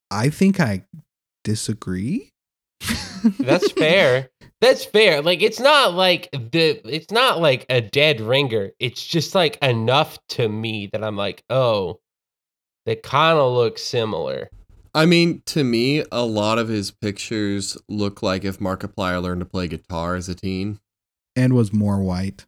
[0.09, 0.83] I think I
[1.43, 2.31] disagree.
[3.39, 4.29] That's fair.
[4.61, 5.21] That's fair.
[5.23, 8.71] Like it's not like the it's not like a dead ringer.
[8.79, 11.99] It's just like enough to me that I'm like, oh,
[12.85, 14.49] They kind of look similar.
[14.93, 19.45] I mean, to me, a lot of his pictures look like if Markiplier learned to
[19.45, 20.79] play guitar as a teen.
[21.35, 22.45] and was more white.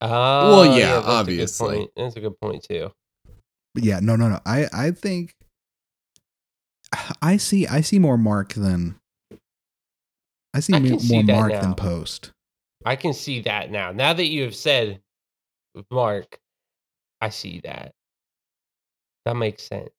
[0.00, 1.76] Oh, yeah, that's obviously.
[1.78, 1.90] point.
[1.96, 2.92] That's a good point too.
[3.74, 4.40] But yeah, no, no, no.
[4.46, 5.34] I I think
[7.20, 8.98] I see I see more Mark than
[10.54, 11.60] I see I me- see more Mark now.
[11.60, 12.32] than Post.
[12.86, 13.92] I can see that now.
[13.92, 15.00] Now that you have said
[15.90, 16.38] Mark,
[17.20, 17.92] I see that.
[19.26, 19.90] That makes sense.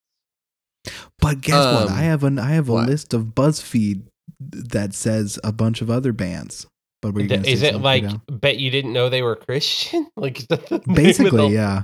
[1.19, 1.87] But guess what?
[1.87, 2.87] Um, I have an I have a what?
[2.87, 4.03] list of BuzzFeed
[4.39, 6.67] that says a bunch of other bands.
[7.01, 8.21] But were you Is it like Fidel?
[8.29, 10.07] bet you didn't know they were Christian?
[10.17, 11.83] like is that the basically, yeah,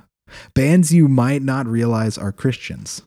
[0.55, 3.03] bands you might not realize are Christians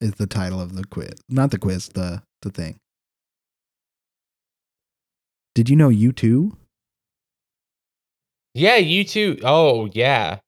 [0.00, 1.14] is the title of the quiz.
[1.28, 2.78] Not the quiz, the the thing.
[5.54, 6.56] Did you know U2?
[8.54, 9.38] Yeah, you too.
[9.42, 10.38] Oh yeah.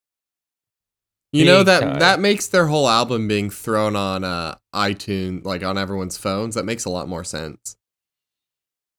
[1.33, 1.99] You know that time.
[1.99, 6.55] that makes their whole album being thrown on uh, iTunes, like on everyone's phones.
[6.55, 7.77] That makes a lot more sense.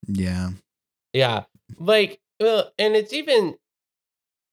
[0.08, 0.52] Yeah.
[1.14, 1.44] Yeah.
[1.80, 3.56] Like, well, and it's even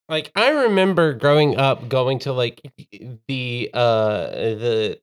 [0.09, 2.61] like I remember growing up going to like
[3.29, 5.01] the uh the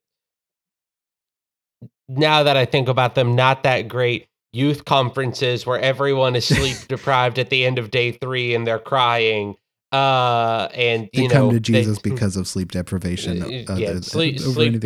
[2.07, 6.77] now that I think about them, not that great youth conferences where everyone is sleep
[6.88, 9.55] deprived at the end of day three and they're crying.
[9.91, 13.41] Uh, and They you come to Jesus they- because of sleep deprivation.
[13.41, 14.84] Uh, uh, yeah, uh, sleep, sleep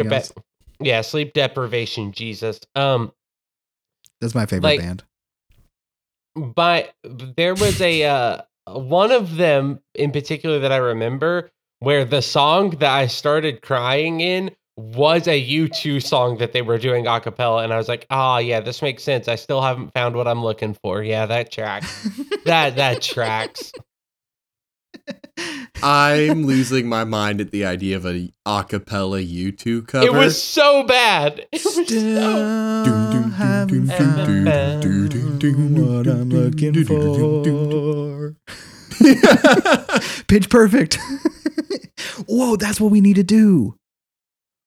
[0.79, 2.11] yeah, sleep deprivation.
[2.11, 2.59] Jesus.
[2.75, 3.11] Um,
[4.19, 5.03] That's my favorite like- band.
[6.35, 6.93] but
[7.37, 12.71] there was a uh, one of them in particular that I remember where the song
[12.71, 17.63] that I started crying in was a U2 song that they were doing a cappella
[17.63, 19.27] and I was like, "Ah, yeah, this makes sense.
[19.29, 22.09] I still haven't found what I'm looking for." Yeah, that tracks.
[22.45, 23.71] that that tracks.
[25.83, 30.05] I'm losing my mind at the idea of a acapella U2 cover.
[30.05, 31.45] It was so bad.
[31.51, 34.45] It was so Still haven't found
[35.77, 38.35] what I'm looking for.
[40.27, 40.97] Pitch perfect.
[42.27, 43.75] Whoa, that's what we need to do.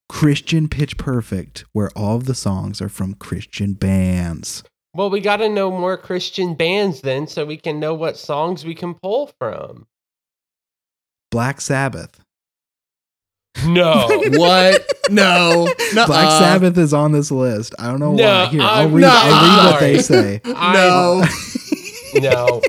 [0.08, 4.64] Christian Pitch Perfect, where all of the songs are from Christian bands.
[4.94, 8.64] Well, we got to know more Christian bands then so we can know what songs
[8.64, 9.86] we can pull from.
[11.30, 12.20] Black Sabbath.
[13.66, 14.06] No.
[14.34, 14.86] what?
[15.10, 15.66] No.
[15.92, 16.38] Black Nuh-uh.
[16.38, 17.74] Sabbath is on this list.
[17.78, 18.46] I don't know No, why.
[18.46, 20.22] Here, I'll I'm read, not I'll read what they sorry.
[20.22, 20.40] say.
[20.54, 21.24] No.
[22.20, 22.62] no.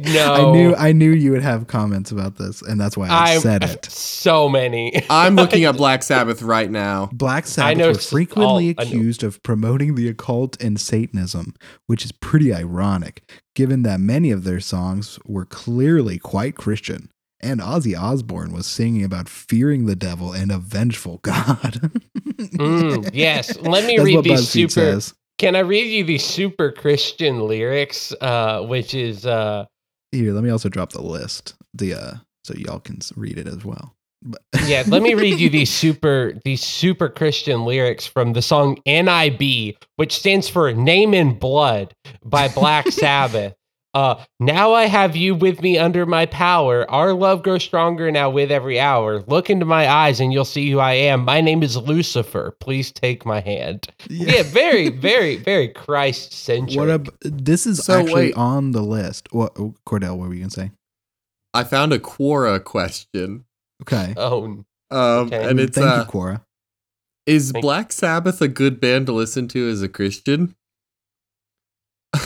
[0.00, 0.32] No.
[0.34, 3.38] I knew I knew you would have comments about this, and that's why I, I
[3.38, 3.84] said it.
[3.84, 5.04] So many.
[5.10, 7.10] I'm looking at Black Sabbath right now.
[7.12, 11.54] Black Sabbath know were s- frequently all- accused of promoting the occult and Satanism,
[11.86, 17.10] which is pretty ironic, given that many of their songs were clearly quite Christian.
[17.42, 21.90] And Ozzy Osbourne was singing about fearing the devil and a vengeful God.
[22.38, 23.58] Mm, yes.
[23.58, 24.70] Let me read these super.
[24.70, 25.14] says.
[25.38, 28.12] Can I read you these super Christian lyrics?
[28.20, 29.64] Uh, which is uh,
[30.12, 33.64] Here, let me also drop the list, the uh, so y'all can read it as
[33.64, 33.96] well.
[34.22, 34.84] But yeah.
[34.86, 40.16] Let me read you these super these super Christian lyrics from the song "NIB," which
[40.16, 43.54] stands for "Name in Blood" by Black Sabbath.
[43.94, 46.90] Uh, now I have you with me under my power.
[46.90, 49.20] Our love grows stronger now with every hour.
[49.26, 51.24] Look into my eyes and you'll see who I am.
[51.26, 52.56] My name is Lucifer.
[52.58, 53.88] Please take my hand.
[54.08, 56.78] Yeah, very, very, very Christ centric.
[56.78, 58.34] What ab- this is So actually wait.
[58.36, 59.28] on the list.
[59.32, 60.16] What oh, Cordell?
[60.16, 60.70] What were you gonna say?
[61.52, 63.44] I found a Quora question.
[63.82, 65.48] Okay, Oh, Um, Okay.
[65.50, 66.40] and it's thank uh, you, Quora.
[67.26, 70.54] is Thank- Black Sabbath a good band to listen to as a Christian?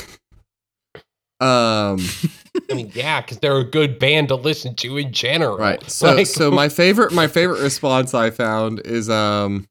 [1.40, 1.98] um,
[2.70, 5.56] I mean, yeah, because they're a good band to listen to in general.
[5.58, 5.82] right.
[5.90, 9.66] So, Like, so my favorite, my favorite response I found is, um,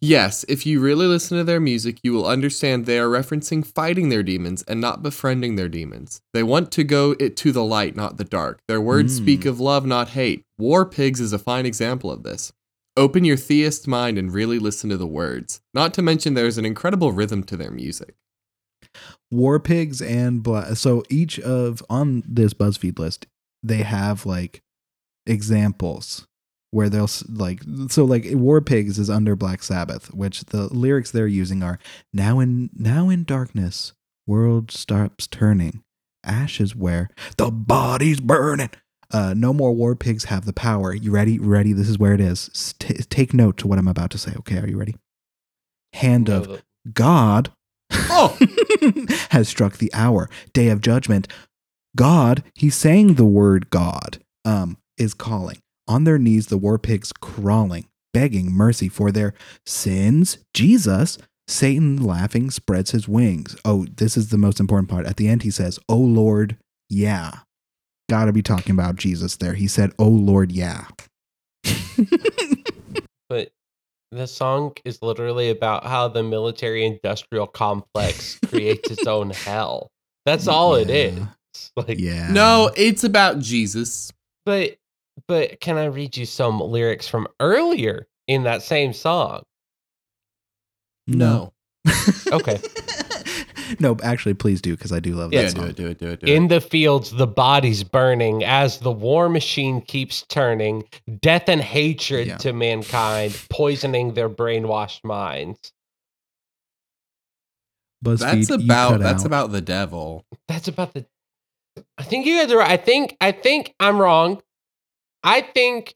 [0.00, 4.08] yes, if you really listen to their music, you will understand they are referencing fighting
[4.08, 6.20] their demons and not befriending their demons.
[6.34, 8.60] They want to go it to the light, not the dark.
[8.68, 9.22] Their words Mm.
[9.22, 10.42] speak of love, not hate.
[10.58, 12.52] War Pigs is a fine example of this.
[12.96, 15.60] Open your theist mind and really listen to the words.
[15.72, 18.14] Not to mention, there's an incredible rhythm to their music.
[19.32, 20.76] War Pigs and Black.
[20.76, 23.26] So each of on this BuzzFeed list,
[23.62, 24.62] they have like
[25.26, 26.26] examples
[26.70, 31.26] where they'll like so like War Pigs is under Black Sabbath, which the lyrics they're
[31.26, 31.78] using are
[32.12, 33.94] now in now in darkness,
[34.26, 35.82] world stops turning,
[36.22, 37.08] ashes where
[37.38, 38.70] the body's burning.
[39.10, 40.94] Uh, no more war pigs have the power.
[40.94, 41.38] You ready?
[41.38, 41.74] Ready?
[41.74, 42.74] This is where it is.
[42.78, 44.32] T- take note to what I'm about to say.
[44.38, 44.96] Okay, are you ready?
[45.92, 46.62] Hand of
[46.94, 47.52] God
[47.92, 48.38] Oh,
[49.30, 51.28] has struck the hour, day of judgment.
[51.96, 55.58] God, he's saying the word God, um, is calling.
[55.88, 59.34] On their knees, the war pigs crawling, begging mercy for their
[59.66, 60.38] sins.
[60.54, 61.18] Jesus,
[61.48, 63.56] Satan laughing, spreads his wings.
[63.64, 65.06] Oh, this is the most important part.
[65.06, 66.56] At the end, he says, Oh Lord,
[66.88, 67.40] yeah.
[68.08, 69.54] Gotta be talking about Jesus there.
[69.54, 70.86] He said, Oh Lord, yeah.
[73.28, 73.50] But
[74.12, 79.90] the song is literally about how the military industrial complex creates its own hell.
[80.26, 81.18] That's all it is.
[81.76, 82.32] Like yeah.
[82.32, 84.10] No, it's about Jesus.
[84.46, 84.76] but
[85.28, 89.42] but can I read you some lyrics from earlier in that same song?
[91.06, 91.52] No.
[92.32, 92.58] Okay.
[93.80, 95.70] No, actually, please do because I do love Yeah, that do song.
[95.70, 96.48] it, do it, do it, do In it.
[96.48, 100.84] the fields, the bodies burning as the war machine keeps turning,
[101.20, 102.36] death and hatred Yeah.
[102.38, 105.72] to mankind, poisoning their brainwashed minds.
[108.04, 109.26] BuzzFeed, That's about that's out.
[109.26, 110.24] about the devil.
[110.48, 111.06] That's about the.
[111.96, 112.70] I think you guys are right.
[112.70, 114.42] I think I think I'm wrong.
[115.22, 115.94] I think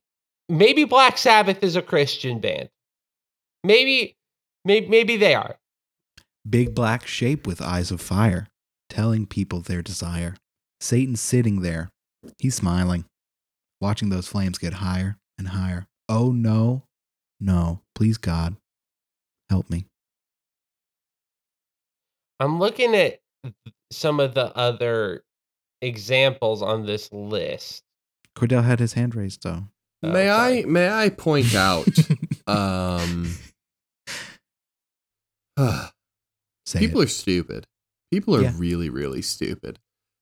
[0.49, 2.69] maybe Black Sabbath is a Christian band.
[3.65, 4.17] Maybe,
[4.65, 5.59] maybe, maybe they are.
[6.49, 8.47] Big black shape with eyes of fire,
[8.89, 10.37] telling people their desire.
[10.81, 11.91] Satan's sitting there.
[12.39, 13.05] He's smiling,
[13.81, 15.87] watching those flames get higher and higher.
[16.09, 16.85] Oh no,
[17.41, 18.57] no, please God,
[19.51, 19.87] help me.
[22.39, 23.21] I'm looking at
[23.91, 25.25] some of the other
[25.81, 27.83] examples on this list.
[28.37, 29.65] Cordell had his hand raised though.
[30.03, 30.63] Oh, may sorry.
[30.63, 31.89] I may I point out
[32.47, 33.35] um
[36.67, 37.05] Say people it.
[37.05, 37.67] are stupid.
[38.13, 38.53] People are Yeah.
[38.57, 39.79] really, really stupid.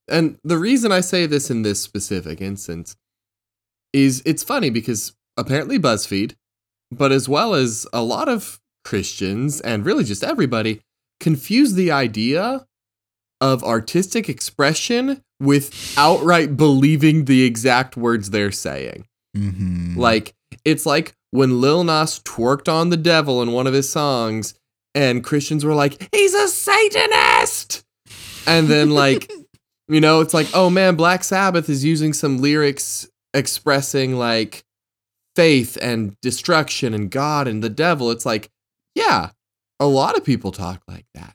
[0.08, 2.96] And the reason I say this in this specific instance
[3.92, 6.34] is it's funny because apparently BuzzFeed,
[6.90, 10.80] but as well as a lot of Christians and really just everybody,
[11.20, 12.66] confuse the idea
[13.40, 19.06] of artistic expression with outright believing the exact words they're saying.
[19.36, 19.96] Mhm.
[19.96, 20.34] Like
[20.64, 24.54] it's like when Lil Nas twerked on the devil in one of his songs,
[24.94, 27.84] and Christians were like, "He's a Satanist,"
[28.46, 29.30] and then like,
[29.88, 34.64] you know, it's like, oh man, Black Sabbath is using some lyrics expressing like
[35.36, 38.10] faith and destruction and God and the devil.
[38.10, 38.50] It's like,
[38.94, 39.30] yeah,
[39.80, 41.34] a lot of people talk like that.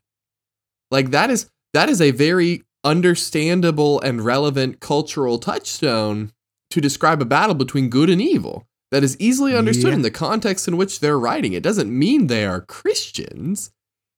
[0.92, 6.32] Like that is that is a very understandable and relevant cultural touchstone
[6.72, 9.96] to describe a battle between good and evil that is easily understood Yeah.
[9.96, 11.54] in the context in which they're writing.
[11.54, 13.72] It doesn't mean they are Christians.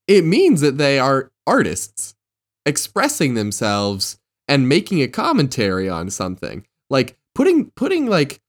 [0.08, 2.16] It means that they are artists
[2.66, 4.18] expressing themselves
[4.48, 6.66] and making a commentary on something.
[6.90, 8.42] Like putting putting like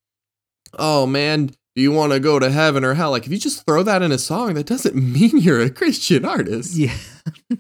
[0.79, 3.11] oh man, do you want to go to heaven or hell?
[3.11, 6.25] Like if you just throw that in a song, that doesn't mean you're a Christian
[6.25, 6.77] artist.
[6.77, 6.95] yeah.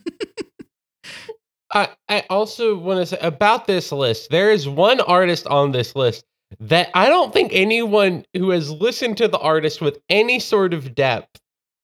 [1.75, 5.97] I, I also want to say about this list, there is one artist on this
[5.97, 6.25] list
[6.61, 10.95] that I don't think anyone who has listened to the artist with any sort of
[10.95, 11.41] depth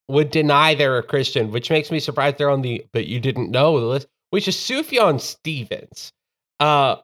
[0.09, 3.51] would deny they're a Christian, which makes me surprised they're on the but you didn't
[3.51, 6.13] know the list, which is Sufjan Stevens.
[6.61, 6.97] Uh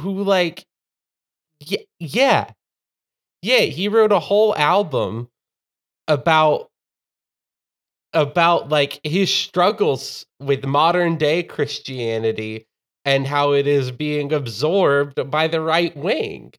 [0.00, 0.64] who like
[1.60, 2.50] yeah, yeah.
[3.42, 5.28] Yeah, he wrote a whole album
[6.08, 6.70] about
[8.12, 12.66] about like his struggles with modern day Christianity
[13.04, 16.52] and how it is being absorbed by the right wing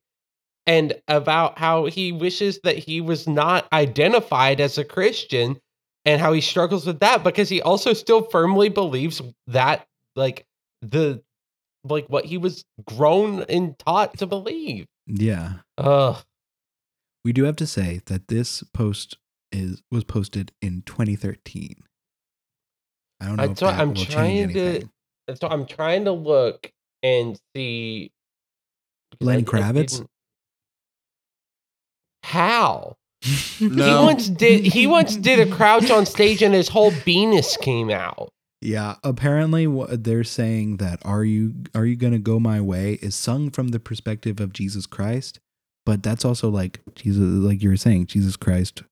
[0.70, 5.60] and about how he wishes that he was not identified as a Christian
[6.06, 10.46] and how he struggles with that because he also still firmly believes that like
[10.84, 11.24] the
[11.84, 14.86] like what he was grown and taught to believe.
[15.08, 15.54] Yeah.
[15.80, 16.24] Ugh.
[17.26, 19.18] We do have to say that this post
[19.52, 21.78] is was posted in 2013.
[23.20, 24.90] I don't know I if that I'm will trying change to- anything.
[25.28, 28.12] And so I'm trying to look and see.
[29.20, 30.06] Lenny Kravitz?
[32.32, 32.96] Didn't- How?
[33.60, 34.66] He once did.
[34.66, 38.30] He once did a crouch on stage, and his whole penis came out.
[38.62, 42.94] Yeah, apparently what they're saying that are you are you going to go my way
[43.02, 45.40] is sung from the perspective of Jesus Christ,
[45.86, 48.84] but that's also like Jesus like you were saying Jesus Christ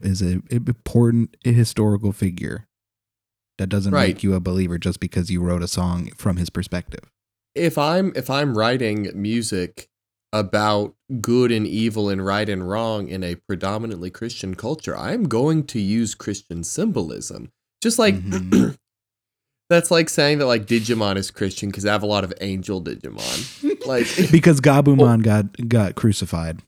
[0.00, 2.66] is a important historical figure.
[3.58, 4.08] That doesn't Right.
[4.14, 7.04] make you a believer just because you wrote a song from his perspective.
[7.54, 9.88] if I'm if I'm writing music
[10.32, 15.64] about good and evil and right and wrong in a predominantly Christian culture, I'm going
[15.64, 17.50] to use Christian symbolism.
[17.82, 18.76] Just like Mhm.
[19.68, 22.82] that's like saying that like Digimon is Christian because I have a lot of angel
[22.82, 23.68] Digimon.
[23.86, 26.60] Like because Gabumon got got crucified.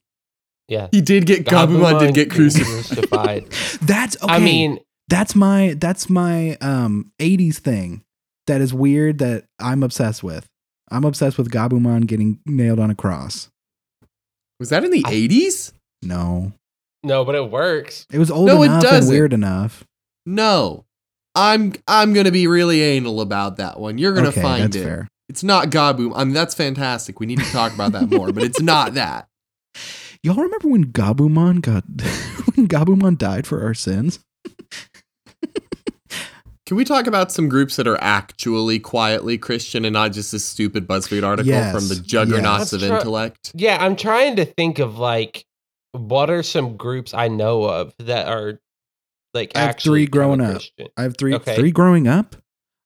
[0.67, 3.47] Yeah, he did get Gabumon did get crucified.
[3.49, 3.79] crucified.
[3.83, 4.33] That's okay.
[4.33, 8.03] I mean, that's my that's my um 80s thing
[8.49, 10.49] that is weird that I'm obsessed with.
[10.91, 13.49] I'm obsessed with Gabumon getting nailed on a cross.
[14.61, 15.73] Was that in the 80s?
[16.03, 16.53] No.
[17.03, 18.07] No, but it works.
[18.13, 19.13] It was old No, it enough and doesn't.
[19.13, 19.85] weird enough.
[20.27, 20.85] No.
[21.35, 23.99] I'm I'm gonna be really anal about that one.
[23.99, 24.85] You're gonna okay, find that's it.
[24.85, 25.09] fair.
[25.29, 26.13] It's not God Boom.
[26.15, 27.19] I mean, that's fantastic.
[27.19, 29.27] We need to talk about that more, but it's not that.
[30.23, 31.85] Y'all remember when Gabumon got
[32.55, 34.21] when Gabumon died for our sins?
[36.75, 40.45] Can we talk about some groups that are actually quietly Christian and not just this
[40.45, 42.73] stupid BuzzFeed article Yes, from the juggernauts yes.
[42.73, 43.53] of Let's try- intellect?
[43.55, 45.47] Yeah, I'm trying to think of like
[45.93, 48.59] what are some groups I know of that are
[49.35, 50.51] like I have actually three growing up.
[50.55, 50.89] Christian.
[50.97, 51.55] I have three Okay.
[51.55, 52.35] three growing up.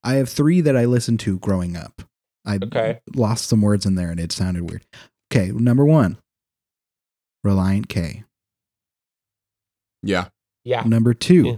[0.04, 2.02] I have three that I listened to growing up.
[2.44, 3.00] I Okay.
[3.16, 4.84] lost some words in there and it sounded weird.
[5.32, 6.18] Okay, number one,
[7.42, 8.24] Relient K.
[10.02, 10.28] Yeah.
[10.64, 10.82] Yeah.
[10.82, 11.56] Number two, Yeah.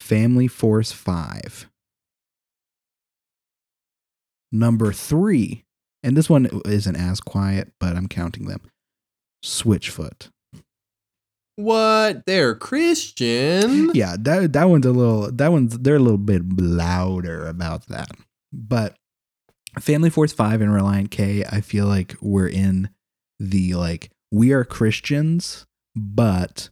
[0.00, 1.68] Family Force Five.
[4.52, 5.64] Number three,
[6.02, 8.70] and this one isn't as quiet, but I'm counting them.
[9.44, 10.30] Switchfoot.
[11.56, 12.26] What?
[12.26, 13.90] They're Christian?
[13.94, 18.10] Yeah, that that one's a little that one's they're a little bit louder about that.
[18.52, 18.96] But
[19.80, 22.90] Family Force 5 and Relient K, I feel like we're in
[23.38, 26.70] the like we are Christians, but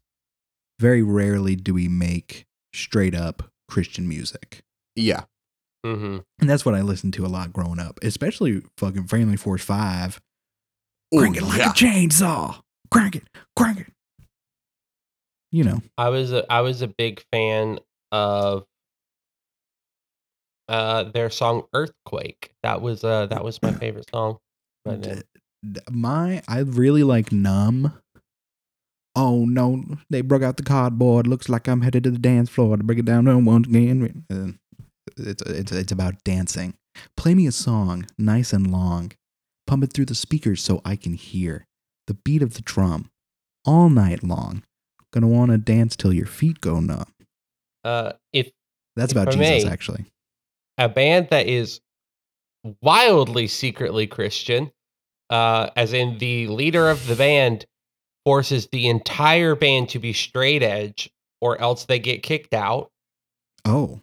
[0.78, 4.62] very rarely do we make straight up Christian music.
[4.96, 5.24] Yeah.
[5.84, 6.18] Mm-hmm.
[6.40, 10.20] And that's what I listened to a lot growing up, especially fucking Family Force 5.
[11.12, 11.70] Oh, Crank it like yeah.
[11.70, 12.60] a chainsaw.
[12.90, 13.24] Crank it,
[13.56, 13.86] crank it.
[15.52, 17.78] You know, I was a I was a big fan
[18.10, 18.64] of
[20.68, 22.50] uh their song Earthquake.
[22.62, 24.38] That was uh that was my favorite song.
[24.84, 25.18] by them.
[25.18, 27.92] D- d- my I really like numb.
[29.16, 31.26] Oh no, they broke out the cardboard.
[31.26, 34.24] Looks like I'm headed to the dance floor to break it down once again.
[34.30, 34.52] Uh,
[35.16, 36.74] It's it's it's about dancing.
[37.16, 39.12] Play me a song, nice and long.
[39.66, 41.66] Pump it through the speakers so I can hear
[42.06, 43.10] the beat of the drum
[43.64, 44.62] all night long.
[45.12, 47.12] Gonna wanna dance till your feet go numb.
[47.84, 48.50] Uh if
[48.96, 49.70] That's If about I Jesus, may.
[49.70, 50.04] actually.
[50.78, 51.80] a band that is
[52.82, 54.72] wildly secretly Christian,
[55.30, 57.66] uh, as in the leader of the band
[58.24, 61.10] forces the entire band to be straight edge
[61.40, 62.90] or else they get kicked out.
[63.64, 64.00] Oh,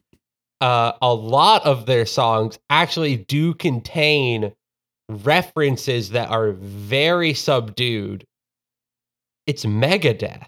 [0.59, 4.53] Uh, a lot of their songs actually do contain
[5.09, 8.25] references that are very subdued.
[9.47, 10.45] It's Megadeth.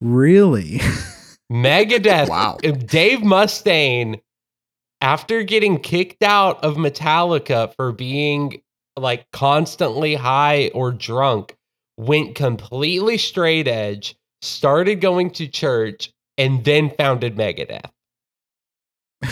[0.00, 0.78] really?
[1.52, 2.28] Megadeth.
[2.28, 2.56] Wow.
[2.62, 4.20] Dave Mustaine,
[5.00, 8.62] after getting kicked out of Metallica for being
[8.96, 11.56] like constantly high or drunk,
[12.00, 17.90] went completely straight edge, started going to church, and then founded Megadeth.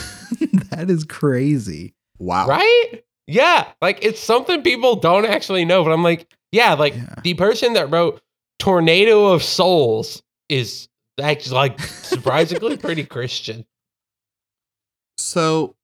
[0.70, 1.94] that is crazy.
[2.18, 2.46] Wow.
[2.46, 3.02] Right?
[3.26, 3.68] Yeah.
[3.80, 7.14] Like it's something people don't actually know, but I'm like, yeah, like Yeah.
[7.22, 8.20] the person that wrote
[8.58, 10.88] Tornado of Souls is
[11.20, 13.64] actually like surprisingly pretty Christian.
[15.16, 15.74] So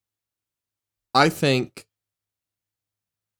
[1.15, 1.87] I think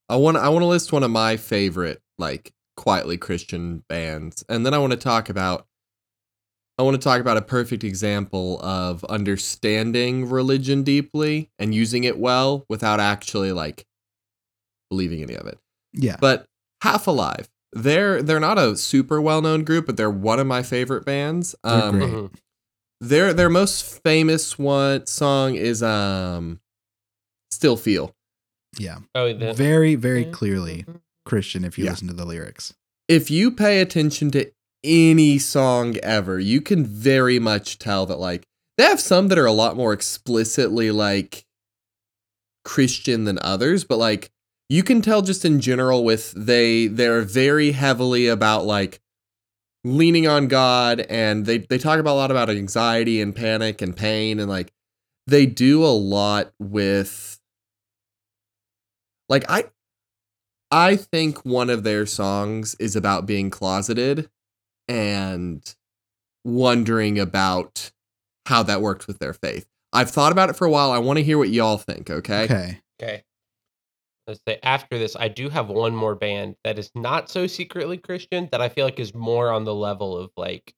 [0.09, 4.65] I want I want to list one of my favorite like quietly Christian bands and
[4.67, 5.67] then I want to talk about
[6.77, 12.19] I want to talk about a perfect example of understanding religion deeply and using it
[12.19, 13.87] well without actually like
[14.91, 15.59] believing any of it.
[15.93, 16.17] Yeah.
[16.21, 16.47] But
[16.83, 21.05] Half Alive, they're they're not a super well-known group, but they're one of my favorite
[21.05, 21.55] bands.
[21.63, 22.11] They're Um, great.
[22.13, 22.35] Mhm.
[23.01, 26.61] their their most famous one song is um
[27.53, 28.15] Still Feel.
[28.79, 28.99] yeah.
[29.15, 30.85] Oh, the, Very, very clearly
[31.25, 31.93] Christian if you Yeah.
[31.93, 32.75] listen to the lyrics.
[33.09, 34.51] If you pay attention to
[34.83, 38.47] any song ever, you can very much tell that like
[38.77, 41.45] they have some that are a lot more explicitly like
[42.65, 44.31] Christian than others, but like
[44.69, 49.01] you can tell just in general with they they're very heavily about like
[49.85, 53.95] leaning on God and they they talk about a lot about anxiety and panic and
[53.95, 54.73] pain and like
[55.27, 57.39] they do a lot with
[59.29, 59.65] like I
[60.75, 64.29] I think one of their songs is about being closeted
[64.89, 65.63] and
[66.45, 67.93] wondering about
[68.47, 69.67] how that worked with their faith.
[69.93, 70.91] I've thought about it for a while.
[70.91, 72.43] I want to hear what y'all think, okay?
[72.43, 72.81] Okay.
[73.01, 73.23] Okay.
[74.27, 77.97] Let's say after this, I do have one more band that is not so secretly
[77.97, 80.75] Christian that I feel like is more on the level of like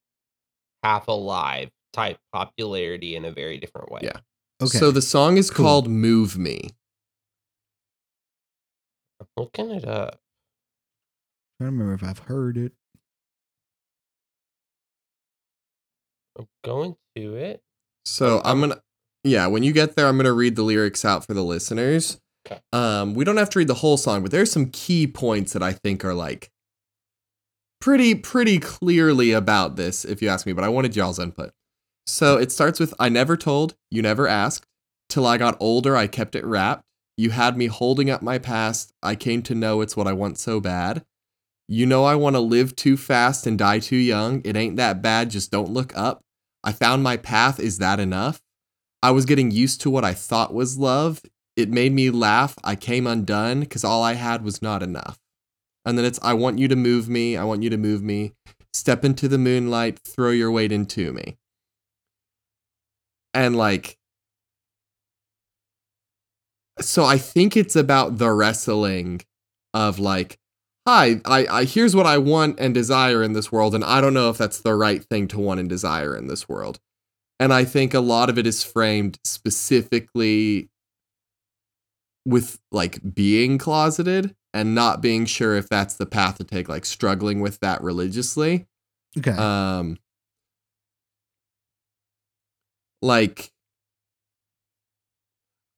[0.82, 4.00] half alive type popularity in a very different way.
[4.02, 4.18] Yeah.
[4.62, 4.76] Okay.
[4.76, 5.64] So the song is Cool.
[5.64, 6.68] called Move Me.
[9.20, 10.20] I'm looking it up.
[11.60, 12.72] I don't remember if I've heard it.
[16.38, 17.62] I'm going to it.
[18.04, 18.82] So I'm going to
[19.24, 22.20] Yeah, when you get there I'm going to read the lyrics out for the listeners.
[22.46, 22.60] Okay.
[22.72, 25.62] Um we don't have to read the whole song, but there's some key points that
[25.62, 26.50] I think are like
[27.80, 31.52] pretty pretty clearly about this if you ask me, but I wanted y'all's input.
[32.06, 34.66] So it starts with I never told, you never asked.
[35.08, 36.84] Till I got older, I kept it wrapped.
[37.16, 38.92] You had me holding up my past.
[39.02, 41.04] I came to know it's what I want so bad.
[41.68, 44.42] You know I want to live too fast and die too young.
[44.44, 46.22] It ain't that bad, just don't look up.
[46.62, 48.40] I found my path, is that enough?
[49.02, 51.22] I was getting used to what I thought was love.
[51.56, 52.54] It made me laugh.
[52.62, 55.18] I came undone because all I had was not enough.
[55.84, 57.36] And then it's I want you to move me.
[57.36, 58.32] I want you to move me.
[58.72, 61.38] Step into the moonlight, throw your weight into me.
[63.32, 63.96] And like,
[66.80, 69.22] so I think it's about the wrestling
[69.74, 70.38] of like,
[70.86, 74.14] hi, I, I here's what I want and desire in this world, and I don't
[74.14, 76.78] know if that's the right thing to want and desire in this world.
[77.38, 80.70] And I think a lot of it is framed specifically
[82.24, 86.84] with like being closeted and not being sure if that's the path to take, like
[86.84, 88.66] struggling with that religiously.
[89.18, 89.32] Okay.
[89.32, 89.98] Um,
[93.02, 93.52] like,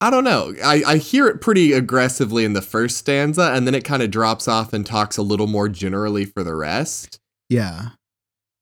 [0.00, 0.54] I don't know.
[0.64, 4.10] I, I hear it pretty aggressively in the first stanza, and then it kind of
[4.10, 7.18] drops off and talks a little more generally for the rest.
[7.48, 7.90] yeah.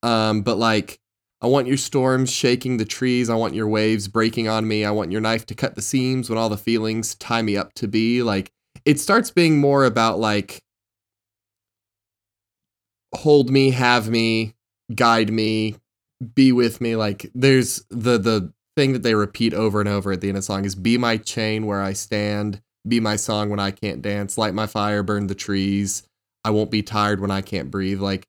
[0.02, 1.00] Um, but like,
[1.40, 3.28] I want your storms shaking the trees.
[3.28, 4.84] I want your waves breaking on me.
[4.84, 7.74] I want your knife to cut the seams when all the feelings tie me up
[7.74, 8.22] to be.
[8.22, 8.52] Like,
[8.84, 10.62] it starts being more about like,
[13.14, 14.54] hold me, have me,
[14.94, 15.76] guide me,
[16.34, 16.94] be with me.
[16.94, 20.42] Like, there's the the thing that they repeat over and over at the end of
[20.42, 24.02] the song is "Be my chain where I stand, be my song when I can't
[24.02, 26.02] dance, light my fire, burn the trees.
[26.44, 28.26] I won't be tired when I can't breathe." Like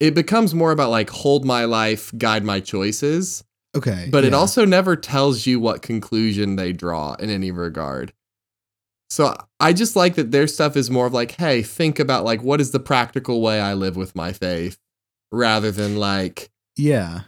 [0.00, 3.44] it becomes more about like hold my life, guide my choices,
[3.76, 4.08] Okay.
[4.10, 8.12] but it also never tells you what conclusion they draw in any regard.
[9.10, 12.42] So I just like that their stuff is more of like, hey, think about like
[12.42, 14.78] what is the practical way I live with my faith
[15.30, 17.22] rather than like Yeah.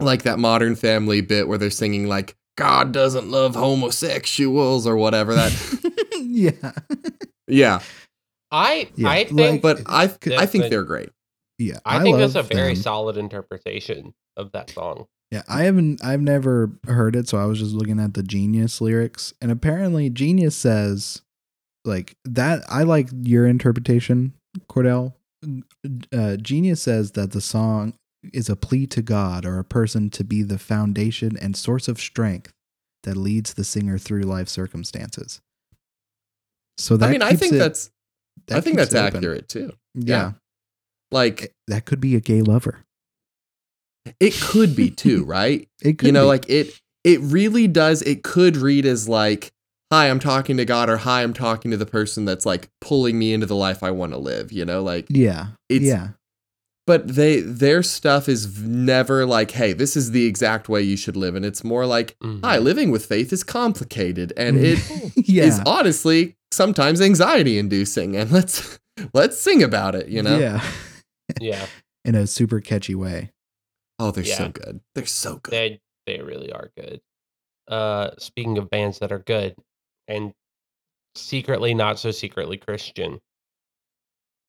[0.00, 5.34] Like that modern family bit where they're singing like God doesn't love homosexuals or whatever
[5.34, 5.52] that
[6.20, 6.72] yeah.
[7.48, 7.80] yeah
[8.50, 11.10] I Yeah, I like- think but I Yeah, I think they're great
[11.58, 11.78] Yeah.
[11.84, 12.82] I think that's a very them.
[12.82, 15.06] solid interpretation of that song.
[15.30, 18.80] Yeah, I haven't I've never heard it, so I was just looking at the Genius
[18.80, 19.32] lyrics.
[19.40, 21.22] And apparently Genius says
[21.84, 24.32] like that I like your interpretation,
[24.68, 25.14] Cordell.
[26.12, 27.94] Uh, Genius says that the song
[28.32, 31.98] is a plea to God or a person to be the foundation and source of
[32.00, 32.52] strength
[33.02, 35.40] that leads the singer through life circumstances.
[36.78, 37.90] So that I mean I think it- that's
[38.48, 40.32] that I think that's accurate too Yeah.
[41.10, 42.84] like eh, That could be a gay lover.
[44.20, 46.28] it could be too right It could you know be.
[46.28, 49.50] like it it really does it could read as like
[49.92, 53.18] hi i'm talking to god or hi i'm talking to the person that's like pulling
[53.18, 55.46] me into the life i want to live you know like yeah.
[55.68, 56.08] it's yeah.
[56.86, 61.16] But they their stuff is never like hey this is the exact way you should
[61.16, 62.40] live and it's more like Mhm.
[62.44, 64.78] hi living with faith is complicated and it
[65.16, 65.44] yeah.
[65.44, 68.78] is honestly sometimes anxiety inducing and let's
[69.14, 70.62] let's sing about it you know Yeah.
[71.40, 71.66] Yeah,
[72.04, 73.30] In a super catchy way.
[73.98, 77.00] oh they're so good they're so good they they really are good.
[77.66, 79.56] Uh, speaking of bands that are good
[80.06, 80.34] and
[81.16, 83.20] secretly not so secretly Christian,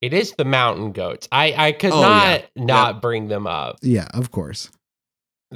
[0.05, 1.27] it is the Mountain Goats.
[1.31, 2.63] I I could Oh, not yeah.
[2.65, 3.77] not bring them up.
[3.81, 4.69] Yeah, of course.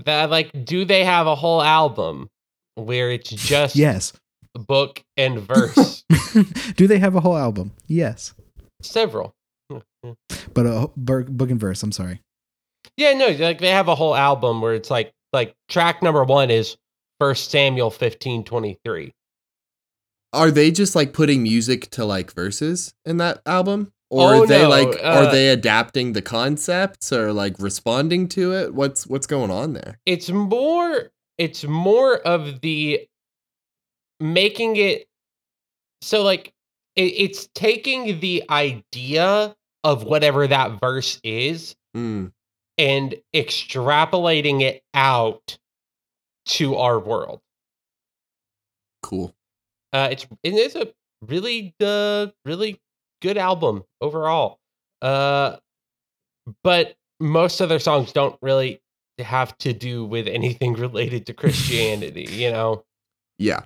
[0.05, 2.29] That like, do they have a whole album
[2.75, 4.13] where it's just Yes.
[4.53, 6.03] book and verse?
[6.75, 7.71] Do they have a whole album?
[7.87, 8.33] Yes.
[8.81, 9.33] Several.
[10.53, 12.21] But a wh- book and verse, I'm sorry.
[12.97, 16.49] Yeah, no, like they have a whole album where it's like like track number one
[16.49, 16.77] is
[17.19, 19.11] First Samuel fifteen twenty three.
[20.31, 24.47] are they just like putting music to like verses in that album or Oh, are
[24.47, 28.73] they no, like uh, are they adapting the concepts or like responding to it?
[28.73, 29.99] What's what's going on there?
[30.05, 33.07] It's more it's more of the
[34.19, 35.07] making it
[36.01, 36.53] so like
[36.95, 42.31] it, it's taking the idea of whatever that verse is Mm,
[42.77, 45.57] and extrapolating it out
[46.45, 47.41] to our world.
[49.01, 49.33] cool.
[49.91, 50.87] Uh, it's it is a
[51.27, 52.79] really uh really
[53.21, 54.59] good album overall.
[55.01, 55.57] Uh,
[56.63, 58.81] but most of their songs don't really
[59.19, 62.27] have to do with anything related to Christianity.
[62.31, 62.83] you know,
[63.37, 63.61] yeah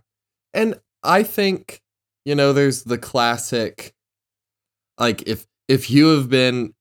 [0.54, 1.82] and i think
[2.26, 3.93] you know there's the classic
[4.99, 6.74] like if if you have been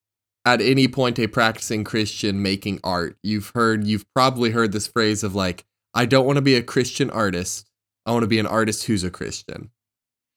[0.44, 5.24] at any point a practicing christian making art you've heard you've probably heard this phrase
[5.24, 5.64] of like
[5.94, 7.70] i don't want to be a christian artist
[8.04, 9.70] i want to be an artist who's a christian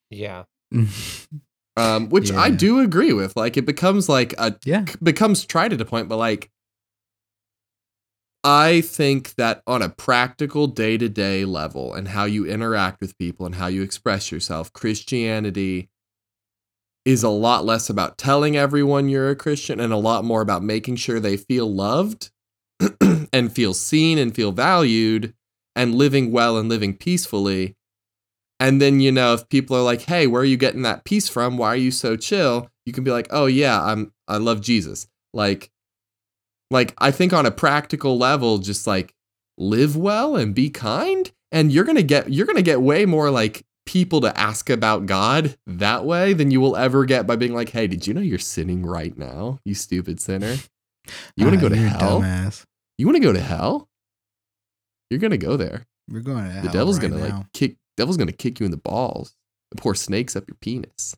[0.09, 0.43] yeah,
[1.77, 3.35] Um, which I do agree with.
[3.35, 4.85] Like it becomes like a Yeah.
[5.03, 6.49] becomes tried at a point, but like
[8.45, 13.17] I think that on a practical day to day level and how you interact with
[13.17, 15.89] people and how you express yourself, Christianity
[17.05, 20.63] is a lot less about telling everyone you're a Christian and a lot more about
[20.63, 22.31] making sure they feel loved
[23.33, 25.33] and feel seen and feel valued
[25.75, 27.75] and living well and living peacefully.
[28.59, 31.27] And then, you know, if people are like, hey, where are you getting that peace
[31.27, 31.57] from?
[31.57, 32.69] Why are you so chill?
[32.85, 35.07] You can be like, oh yeah, I'm I love Jesus.
[35.33, 35.69] Like
[36.71, 39.13] like I think on a practical level, just like
[39.57, 41.31] live well and be kind.
[41.51, 45.55] And you're gonna get you're gonna get way more like people to ask about God
[45.67, 48.39] that way than you will ever get by being like, hey, did you know you're
[48.39, 50.55] sinning right now, you stupid sinner?
[51.37, 52.21] You wanna Ah, go to hell?
[52.21, 52.63] Dumbass.
[52.97, 53.89] You wanna go to hell?
[55.09, 55.85] You're gonna go there.
[56.09, 57.35] We're going to hell The devil's right gonna now.
[57.37, 59.35] like kick devil's gonna kick you in the balls
[59.71, 61.15] and pour snakes up your penis.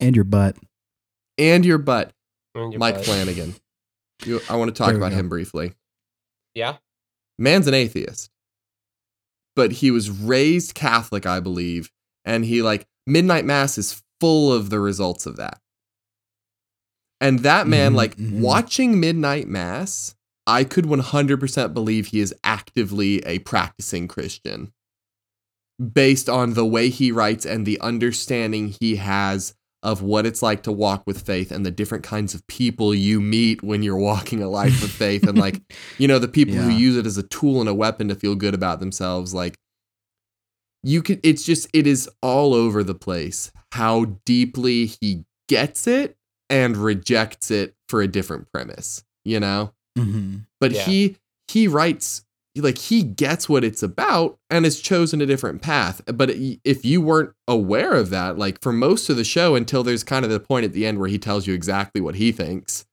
[0.00, 0.56] and your butt.
[1.38, 2.12] And your butt.
[2.54, 3.04] And your Mike butt.
[3.06, 3.54] Flanagan.
[4.24, 5.16] You, I want to talk about go.
[5.18, 5.72] him briefly.
[6.54, 6.76] Yeah.
[7.38, 8.30] Man's an atheist,
[9.54, 11.90] but he was raised Catholic, I believe,
[12.24, 15.60] and he like midnight mass is full of the results of that.
[17.20, 18.40] And that man, Mhm, like mhm.
[18.40, 20.14] watching midnight mass,
[20.46, 24.72] I could 100% believe he is actively a practicing Christian.
[25.92, 30.62] Based on the way he writes and the understanding he has of what it's like
[30.64, 34.42] to walk with faith and the different kinds of people you meet when you're walking
[34.42, 35.60] a life of faith and like
[35.98, 38.34] you know the people who use it as a tool and a weapon to feel
[38.34, 39.56] good about themselves like
[40.82, 46.16] you could it's just it is all over the place how deeply he gets it
[46.48, 50.84] and rejects it for a different premise you know hmm but Yeah.
[50.84, 51.16] he
[51.48, 52.22] he writes
[52.56, 57.00] like he gets what it's about and has chosen a different path but if you
[57.02, 60.40] weren't aware of that like for most of the show until there's kind of the
[60.40, 62.86] point at the end where he tells you exactly what he thinks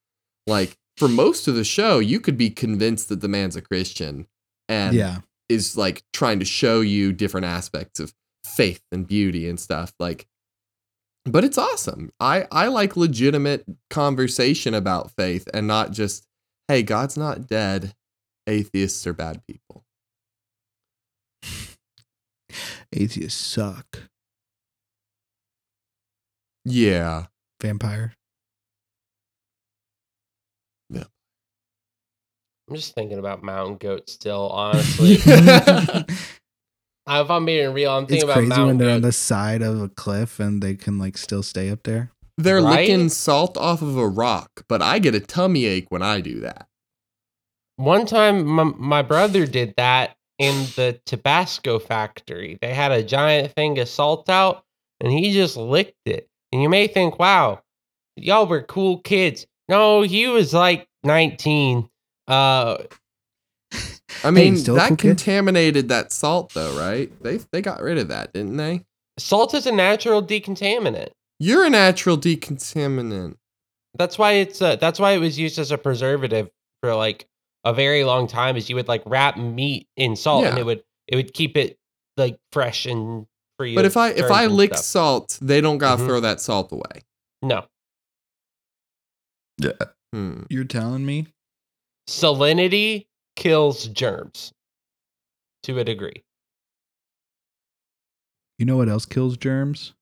[0.48, 4.28] like for most of the show you could be convinced that the man's a christian
[4.68, 5.20] and Yeah.
[5.48, 8.14] is like trying to show you different aspects of
[8.46, 10.28] faith and beauty and stuff like
[11.26, 16.28] but it's awesome i i like legitimate conversation about faith and not just
[16.68, 17.94] hey god's not dead
[18.48, 19.84] atheists are bad people
[22.94, 24.04] Atheists suck.
[26.66, 27.26] yeah
[27.62, 28.14] Vampire.
[30.90, 31.06] Yeah.
[32.70, 35.16] I'm just thinking about mountain goat still, honestly.
[35.16, 36.04] yeah
[37.08, 39.82] if I'm being real, I'm it's thinking about crazy when they're on the side of
[39.82, 42.12] a cliff and they can like still stay up there.
[42.38, 42.88] They're Right?
[42.88, 46.40] licking salt off of a rock but i get a tummy ache when i do
[46.42, 46.68] that
[47.78, 52.58] One time, my, my brother did that in the Tabasco factory.
[52.62, 54.64] They had a giant thing of salt out,
[55.02, 56.28] and he just licked it.
[56.52, 57.62] And you may think, "Wow,
[58.16, 61.90] y'all were cool kids." No, he was like 19.
[62.28, 62.78] Uh,
[64.24, 65.08] i mean still that cool kid.
[65.18, 68.86] contaminated that salt though right they they got rid of that didn't they
[69.18, 71.10] salt is a natural decontaminant.
[71.40, 73.36] You're a natural decontaminant
[73.96, 76.50] That's why it's uh, that's why it was used as a preservative
[76.82, 77.28] for like
[77.64, 78.58] a very long time.
[78.58, 81.78] Is you would like wrap meat in salt, and it would it would keep it
[82.18, 83.26] like fresh and
[83.58, 83.76] free.
[83.76, 84.86] But if I if I lick stuff.
[84.86, 86.08] salt, they don't gotta Mhm.
[86.08, 87.04] throw that salt away.
[87.42, 87.66] no
[90.14, 90.44] Hmm.
[90.50, 91.28] You're telling me?
[92.10, 94.52] salinity kills germs
[95.64, 96.24] to a degree.
[98.60, 99.94] You know what else kills germs?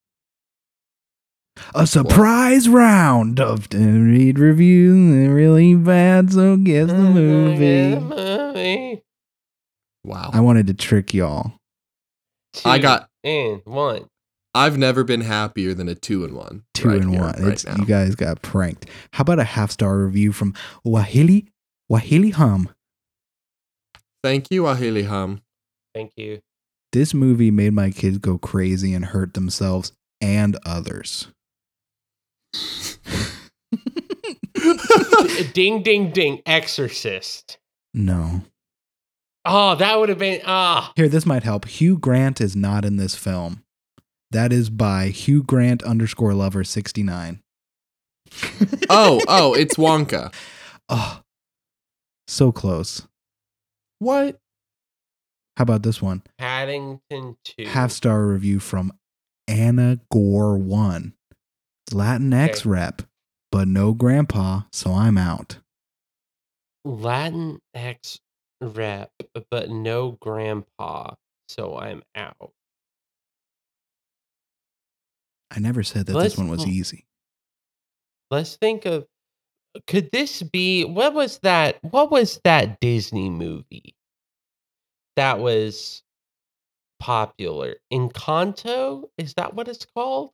[1.74, 5.14] A surprise round of to read reviews.
[5.14, 7.96] They're really bad, so guess the mm-hmm, movie.
[7.96, 9.04] movie.
[10.04, 10.32] Wow.
[10.34, 11.54] I wanted to trick y'all.
[12.66, 14.08] I Two got and one.
[14.54, 16.64] I've never been happier than a two and one.
[16.74, 17.42] Two right and here, one.
[17.42, 18.88] right it's you guys got pranked.
[19.14, 20.54] How about a half star review from
[20.86, 21.48] Wahili
[21.90, 22.70] Wahili Hum?
[24.24, 25.42] Thank you, Ahili Hum.
[25.96, 26.42] Thank you.
[26.92, 31.28] This movie made my kids go crazy and hurt themselves and others.
[35.54, 36.42] ding ding ding.
[36.46, 37.58] Exorcist.
[37.94, 38.42] no.
[39.44, 40.94] Oh, that would have been ah.
[40.96, 41.66] Here, this might help.
[41.66, 43.64] Hugh Grant is not in this film.
[44.30, 47.42] That is by Hugh Grant underscore lover 69.
[48.90, 50.32] oh, oh, it's Wonka.
[50.90, 51.22] Oh,
[52.28, 53.08] so close.
[54.00, 54.40] What?
[55.58, 56.24] How about this one?
[56.38, 57.66] Paddington two.
[57.66, 58.94] Half star review from
[59.48, 61.14] Anna Gore One.
[61.94, 62.70] Latinx Okay.
[62.70, 63.02] rep,
[63.52, 65.60] but no grandpa, so I'm out.
[66.84, 68.20] Latin X
[68.60, 69.12] rep,
[69.50, 71.16] but no grandpa,
[71.48, 72.54] so I'm out.
[75.52, 77.06] I never said that Let's- this one was easy.
[78.30, 79.08] Let's think of
[79.88, 83.96] could this be what was that what was that Disney movie
[85.16, 86.04] that was
[87.00, 87.76] popular?
[87.92, 89.10] Encanto?
[89.18, 90.32] Is that what it's called?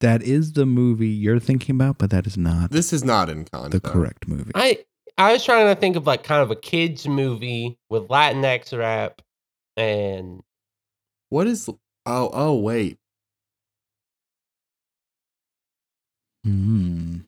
[0.00, 3.44] That is the movie you're thinking about, but that is not This is not in
[3.44, 3.70] Encanto.
[3.70, 4.52] the correct movie.
[4.54, 4.84] I
[5.18, 9.20] I was trying to think of like kind of a kids movie with Latinx rap
[9.76, 10.40] and
[11.28, 11.68] What is?
[12.06, 12.98] Oh, oh, wait.
[16.44, 17.20] Hmm.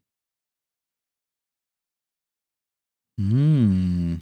[3.19, 4.15] Hmm.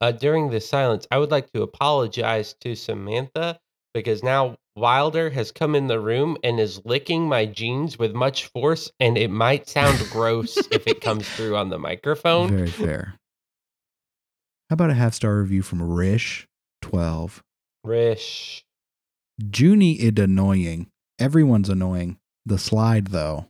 [0.00, 3.58] uh, during the silence, I would like to apologize to Samantha
[3.94, 8.46] because now Wilder has come in the room and is licking my jeans with much
[8.46, 12.50] force, and it might sound gross if it comes through on the microphone.
[12.50, 13.14] Very fair.
[14.68, 16.46] How about a half star review from Rish
[16.82, 17.42] twelve?
[17.84, 18.64] Rish.
[19.54, 20.88] Junie is annoying.
[21.18, 22.18] Everyone's annoying.
[22.44, 23.46] The slide though.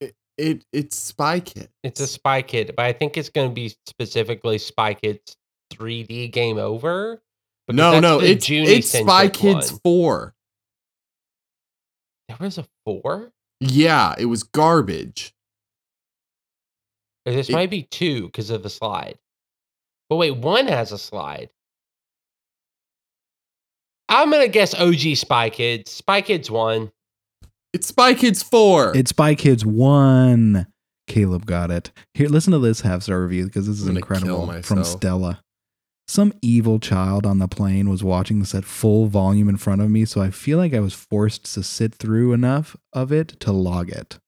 [0.00, 1.68] It, it it's Spy Kid.
[1.84, 5.36] It's a Spy Kid, but I think it's going to be specifically Spy Kids
[5.72, 7.22] 3D Game Over.
[7.66, 9.80] Because No, no, the it's Junie it's Spy Kids one.
[9.84, 10.34] four.
[12.28, 13.32] There was a four?
[13.60, 15.34] Yeah, it was garbage.
[17.24, 19.18] This It- might be two because of the slide.
[20.08, 21.50] But wait, one has a slide.
[24.08, 25.90] I'm gonna guess OG Spy Kids.
[25.90, 26.92] Spy Kids one.
[27.72, 28.94] It's Spy Kids four.
[28.96, 30.66] It's Spy Kids one.
[31.06, 31.90] Caleb got it.
[32.14, 34.84] Here, listen to this half star review because this is I'm gonna kill incredible from.
[34.84, 35.42] Stella.
[36.12, 39.88] Some evil child on the plane was watching this at full volume in front of
[39.88, 43.50] me, so I feel like I was forced to sit through enough of it to
[43.50, 44.18] log it.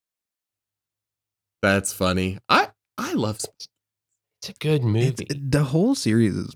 [1.61, 2.39] That's funny.
[2.49, 3.37] I I love.
[4.41, 5.27] It's a good It's, movie.
[5.29, 6.55] the whole series is.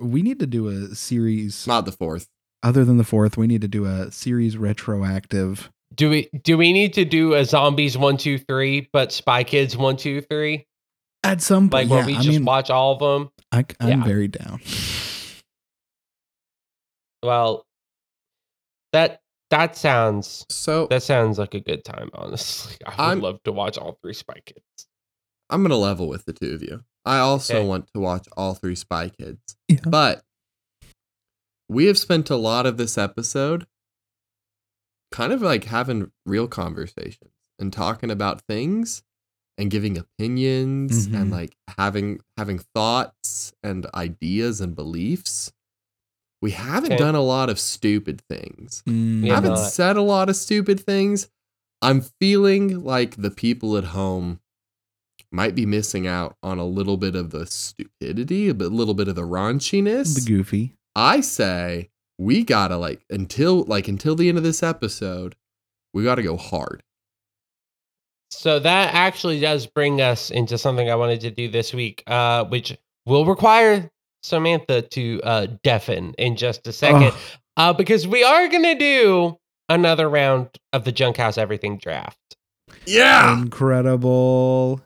[0.00, 2.28] We need to do a series Not the fourth.
[2.62, 3.36] other than the fourth.
[3.36, 5.72] We need to do a series retroactive.
[5.92, 9.76] do we do we need to do a zombies one two three, but Spy Kids
[9.76, 10.66] one two three?
[11.24, 13.32] At some Like point, where yeah, we I just mean, watch all of them?
[13.52, 14.04] I, I'm yeah.
[14.04, 14.60] very down.
[17.22, 17.66] Well,
[18.92, 19.20] that
[19.50, 22.10] that sounds So that sounds like a good time.
[22.14, 24.62] Honestly, I would I'm- love to watch all three Spy Kids.
[25.50, 26.84] I'm gonna level with the two of you.
[27.04, 27.66] I also Okay.
[27.66, 29.78] want to watch all three Spy Kids, Yeah.
[29.84, 30.22] but
[31.68, 33.66] we have spent a lot of this episode
[35.10, 39.02] kind of like having real conversations and talking about things
[39.58, 41.32] and giving opinions and Mhm.
[41.32, 45.52] like having having thoughts and ideas and beliefs.
[46.40, 46.98] We haven't Okay.
[46.98, 48.82] done a lot of stupid things.
[48.86, 49.70] Mm, Yeah, I haven't not.
[49.72, 51.28] said a lot of stupid things.
[51.82, 54.40] I'm feeling like the people at home
[55.32, 59.08] might be missing out on a little bit of the stupidity, a bit- little bit
[59.08, 60.14] of the raunchiness.
[60.14, 60.74] the goofy.
[60.94, 65.34] I say we gotta like until like until the end of this episode,
[65.92, 66.82] we gotta go hard.
[68.30, 72.44] So that actually does bring us into something I wanted to do this week, uh,
[72.44, 72.76] which
[73.06, 73.90] will require
[74.22, 77.12] Samantha to uh, deafen in just a second,
[77.56, 79.38] uh, because we are going to do
[79.70, 82.18] another round of the Junkhouse Everything draft.
[82.86, 83.38] Yeah.
[83.38, 84.80] incredible.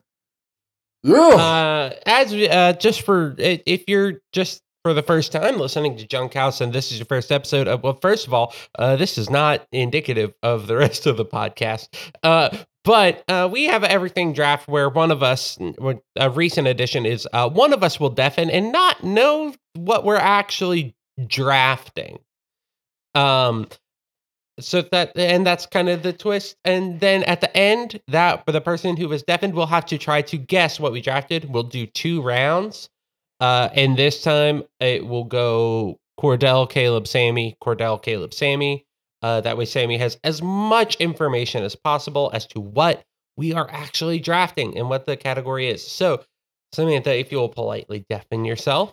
[1.36, 6.07] Uh, as we- uh, just for if you're just for the first time listening to
[6.07, 9.28] Junkhouse and this is your first episode of well, first of all, uh, this is
[9.30, 11.88] not indicative of the rest of the podcast.
[12.22, 15.59] Uh, but uh, we have everything draft where one of us,
[16.16, 20.16] a recent addition is uh, one of us will deafen and not know what we're
[20.16, 20.95] actually
[21.26, 22.18] drafting.
[23.14, 23.68] Um,
[24.61, 26.57] so that and that's kind of the twist.
[26.64, 29.99] And then at the end, that for the person who was deafened will have to
[29.99, 31.51] try to guess what we drafted.
[31.51, 32.89] We'll do two rounds.
[33.41, 38.87] Uh, and this time it will go Cordell, Caleb, Sammy, Cordell, Caleb, Sammy.
[39.22, 43.04] Uh, that way, Sammy has as much information as possible as to what
[43.36, 45.86] we are actually drafting and what the category is.
[45.86, 46.24] So,
[46.72, 48.92] Samantha, if you will politely deafen yourself.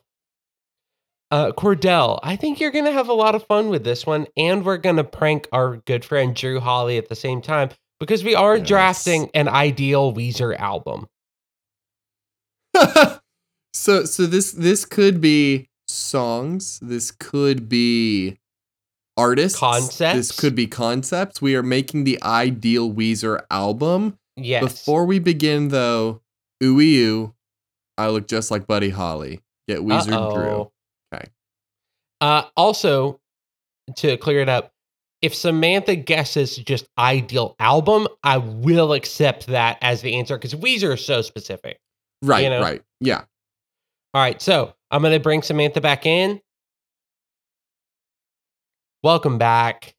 [1.31, 4.25] Uh, Cordell, I think you're going to have a lot of fun with this one,
[4.35, 7.69] and we're going to prank our good friend Drew Holly at the same time
[7.99, 8.67] because we are Yes.
[8.67, 11.07] drafting an ideal Weezer album.
[13.73, 16.79] so so this this could be songs.
[16.81, 18.38] This could be
[19.19, 19.97] artists.
[19.97, 21.41] This could be concepts.
[21.41, 24.17] We are making the ideal Weezer album.
[24.35, 24.63] Yes.
[24.63, 26.21] Before we begin, though,
[26.63, 27.33] ooey oo,
[27.97, 29.41] I look just like Buddy Holly.
[29.67, 30.43] Get Weezer Drew.
[30.43, 30.71] Uh-oh.
[31.13, 31.25] Okay.
[32.21, 33.19] Uh, also,
[33.97, 34.71] to clear it up,
[35.21, 40.93] if Samantha guesses just ideal album, I will accept that as the answer because Weezer
[40.93, 41.79] is so specific.
[42.21, 42.61] Right, You know?
[42.61, 42.81] right.
[43.01, 43.23] Yeah.
[44.13, 46.41] All right, so I'm going to bring Samantha back in.
[49.03, 49.95] Welcome back.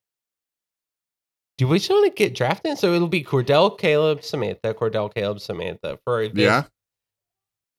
[1.58, 2.78] do we just want to get drafted?
[2.78, 6.64] So it'll be Cordell, Caleb, Samantha, Cordell, Caleb, Samantha for this, Yeah.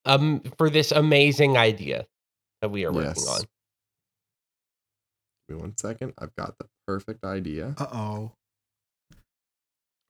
[0.05, 2.05] um for this amazing idea
[2.61, 3.27] that we are working Yes.
[3.27, 3.39] on.
[5.49, 6.13] Give me one second.
[6.19, 7.73] I've got the perfect idea.
[7.77, 8.31] Uh oh.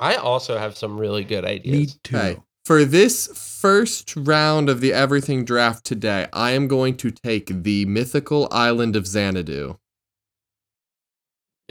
[0.02, 1.98] I also have some really good Me ideas.
[2.04, 2.18] too.
[2.18, 2.38] Okay.
[2.66, 3.28] For this
[3.60, 8.96] first round of the everything draft today, I am going to take the mythical island
[8.96, 9.78] of Xanadu.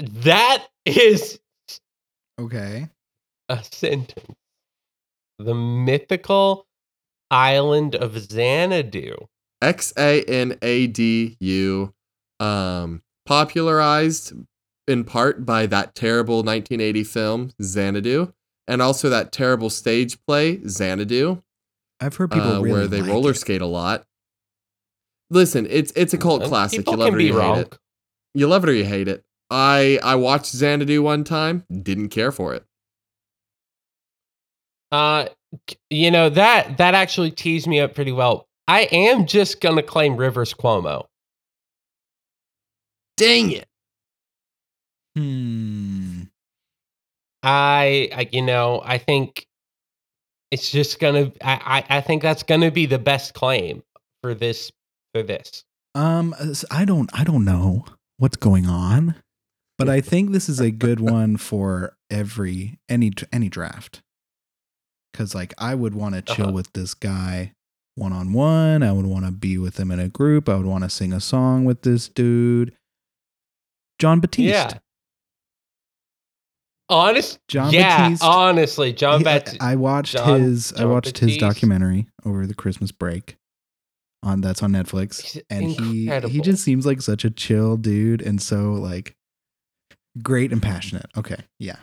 [0.01, 1.38] That is
[2.40, 2.88] Okay.
[3.48, 4.36] a sentence.
[5.38, 6.66] The mythical
[7.30, 9.16] island of Xanadu.
[9.62, 11.92] X A N A D U,
[12.40, 14.32] um, popularized
[14.88, 18.32] in part by that terrible 1980 film Xanadu,
[18.66, 21.42] and also that terrible stage play Xanadu,
[22.01, 23.36] I've heard people uh, really where they like roller it.
[23.36, 24.07] skate a lot.
[25.28, 26.80] Listen, it's it's a cult classic.
[26.80, 27.59] People You love can it or be you hate wrong.
[27.59, 27.78] it.
[28.34, 29.22] You love it or you hate it.
[29.51, 32.64] I I watched Xanadu one time, didn't care for it.
[34.92, 35.26] Uh,
[35.88, 38.46] you know that that actually teased me up pretty well.
[38.68, 41.07] I am just gonna claim Rivers Cuomo.
[43.16, 43.66] Dang it!
[45.16, 46.22] Hmm.
[47.42, 49.46] I, I you know I think
[50.51, 53.82] it's just gonna I, I I think that's gonna be the best claim
[54.22, 54.70] for this
[55.14, 55.64] for this.
[55.94, 56.34] Um,
[56.70, 57.84] I don't, I don't know
[58.18, 59.16] what's going on,
[59.81, 64.03] but I think this is a good one for every any any draft.
[65.12, 66.55] Because like I would want to chill Uh-huh.
[66.55, 67.53] with this guy
[67.97, 68.83] one on one.
[68.85, 70.49] I would want to be with him in a group.
[70.49, 72.72] I would want to sing a song with this dude.
[73.99, 74.51] Jon Batiste.
[74.55, 74.78] Yeah.
[76.89, 78.24] Honest, Jon yeah, Batiste.
[78.24, 79.62] honestly, Jon Batiste.
[79.62, 80.72] I watched Jon- his.
[80.72, 83.37] I Jon watched his documentary over the Christmas break.
[84.22, 88.20] On that's on Netflix, He's and he he just seems like such a chill dude,
[88.20, 89.16] and so like
[90.22, 91.06] great and passionate.
[91.16, 91.76] Okay, yeah,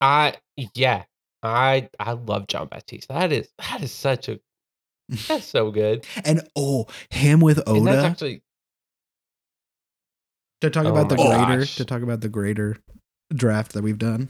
[0.00, 0.34] I
[0.74, 1.04] yeah,
[1.42, 3.08] I I love Jon Batiste.
[3.08, 4.40] That is that is such a
[5.28, 6.06] that's so good.
[6.24, 8.42] and oh, him with And that's Oda actually
[10.60, 11.76] to talk Oh about the my greater gosh.
[11.76, 12.76] to talk about the greater
[13.34, 14.28] draft that we've done.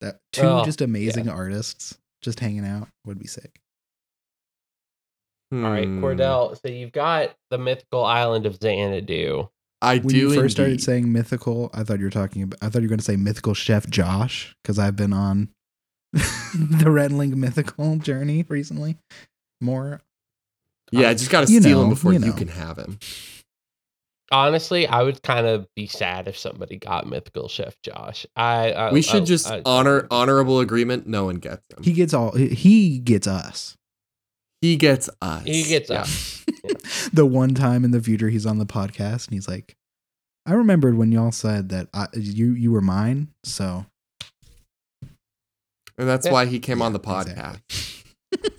[0.00, 3.60] That two Oh, just amazing artists just hanging out would be sick.
[5.62, 6.04] all right, Hmm.
[6.04, 6.60] Cordell.
[6.60, 9.48] So you've got the mythical island of Xanadu.
[9.84, 12.58] I When do you first started saying mythical, I thought you were talking about.
[12.62, 15.48] I thought you were going to say mythical chef Josh because I've been on
[16.12, 18.96] the Red Link mythical journey recently.
[19.60, 20.00] More,
[20.90, 22.98] Yeah, I just got to You steal know, him before you you, can have him.
[24.32, 28.26] Honestly, I would kind of be sad if somebody got mythical chef Josh.
[28.34, 31.06] I, I we should I- just I- honor honorable agreement.
[31.06, 31.82] No one gets him.
[31.82, 32.32] he gets all.
[32.32, 33.76] He gets us.
[34.64, 35.44] He gets us.
[35.44, 36.00] He gets Yeah.
[36.00, 36.42] us.
[37.12, 39.76] the one time in the future he's on the podcast and he's like,
[40.46, 43.84] "I remembered when y'all said that I, you you were mine." So
[45.98, 46.32] And that's Yeah.
[46.32, 47.60] why he came on the podcast.
[48.32, 48.40] exactly.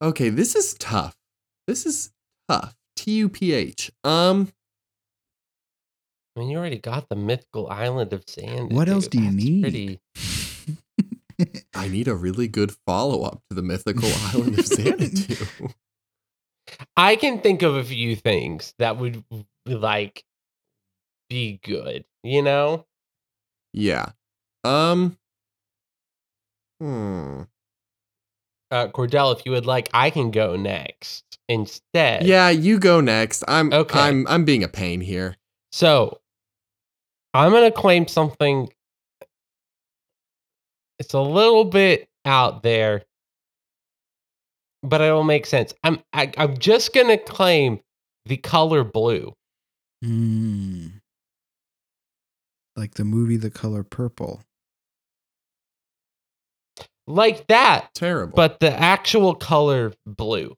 [0.00, 1.16] Okay, this is tough.
[1.66, 2.12] This is
[2.48, 2.76] tough.
[2.94, 3.90] T U P H.
[4.04, 4.52] Um,
[6.36, 8.72] I mean, you already got the mythical island of sand.
[8.72, 9.62] What else do you That's need?
[9.62, 10.00] Pretty,
[11.74, 15.68] I need a really good follow up to the mythical island of Xanadu.
[16.96, 19.24] I can think of a few things that would
[19.66, 20.24] like
[21.30, 22.04] be good.
[22.22, 22.86] You know,
[23.72, 24.10] yeah.
[24.64, 25.16] Um.
[26.80, 27.42] Hmm.
[28.70, 32.24] uh, Cordell, if you would like, I can go next instead.
[32.24, 33.44] Yeah, you go next.
[33.48, 33.98] I'm Okay.
[33.98, 35.36] I'm I'm being a pain here.
[35.72, 36.20] So
[37.34, 38.68] I'm gonna claim something.
[40.98, 43.04] It's a little bit out there,
[44.82, 45.72] but it'll make sense.
[45.84, 47.80] I'm I, I'm just gonna claim
[48.26, 49.34] the color blue.
[50.02, 50.86] Hmm.
[52.76, 54.42] like the movie The Color Purple.
[57.08, 58.36] like that, Terrible.
[58.36, 60.54] but the actual color blue.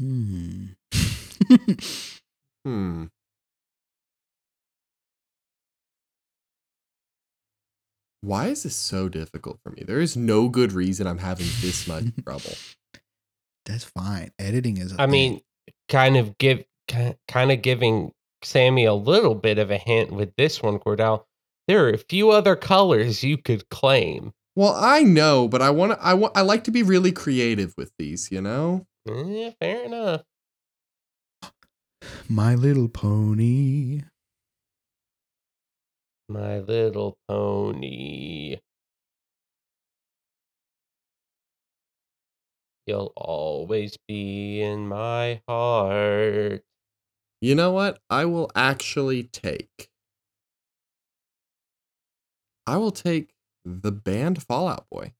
[0.00, 0.66] Hmm.
[2.64, 3.04] hmm.
[8.20, 9.84] Why is this so difficult for me?
[9.86, 12.52] There is no good reason I'm having this much trouble.
[13.64, 14.30] That's fine.
[14.38, 14.92] Editing is.
[14.92, 15.10] a I thing.
[15.10, 15.40] mean,
[15.88, 18.12] kind of give kind of giving
[18.42, 21.24] Sammy a little bit of a hint with this one, Cordell.
[21.68, 24.32] There are a few other colors you could claim.
[24.56, 26.02] Well, I know, but I want to.
[26.04, 26.36] I want.
[26.36, 28.32] I like to be really creative with these.
[28.32, 28.86] You know.
[29.08, 30.22] Eh, fair enough.
[32.28, 34.02] My Little Pony.
[36.30, 38.58] My little pony.
[42.86, 46.62] You'll always be in my heart.
[47.40, 48.00] You know what?
[48.10, 49.90] I will actually take.
[52.66, 55.14] I will take the band Fall Out Boy.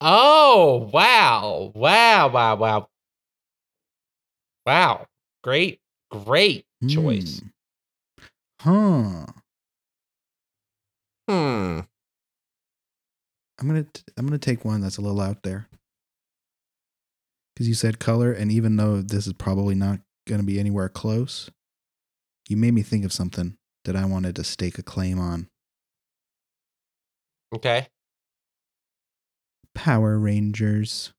[0.00, 1.72] Oh, wow.
[1.74, 2.88] Wow, wow, wow.
[4.66, 5.06] Wow.
[5.42, 5.80] Great,
[6.10, 7.40] great choice.
[7.40, 7.48] Hmm.
[8.60, 9.26] Huh.
[11.28, 11.80] Hmm.
[13.60, 15.68] I'm gonna t- I'm gonna take one that's a little out there.
[17.54, 21.50] Because you said color, and even though this is probably not gonna be anywhere close,
[22.48, 25.48] you made me think of something that I wanted to stake a claim on.
[27.54, 27.88] Okay.
[29.74, 31.12] Power Rangers.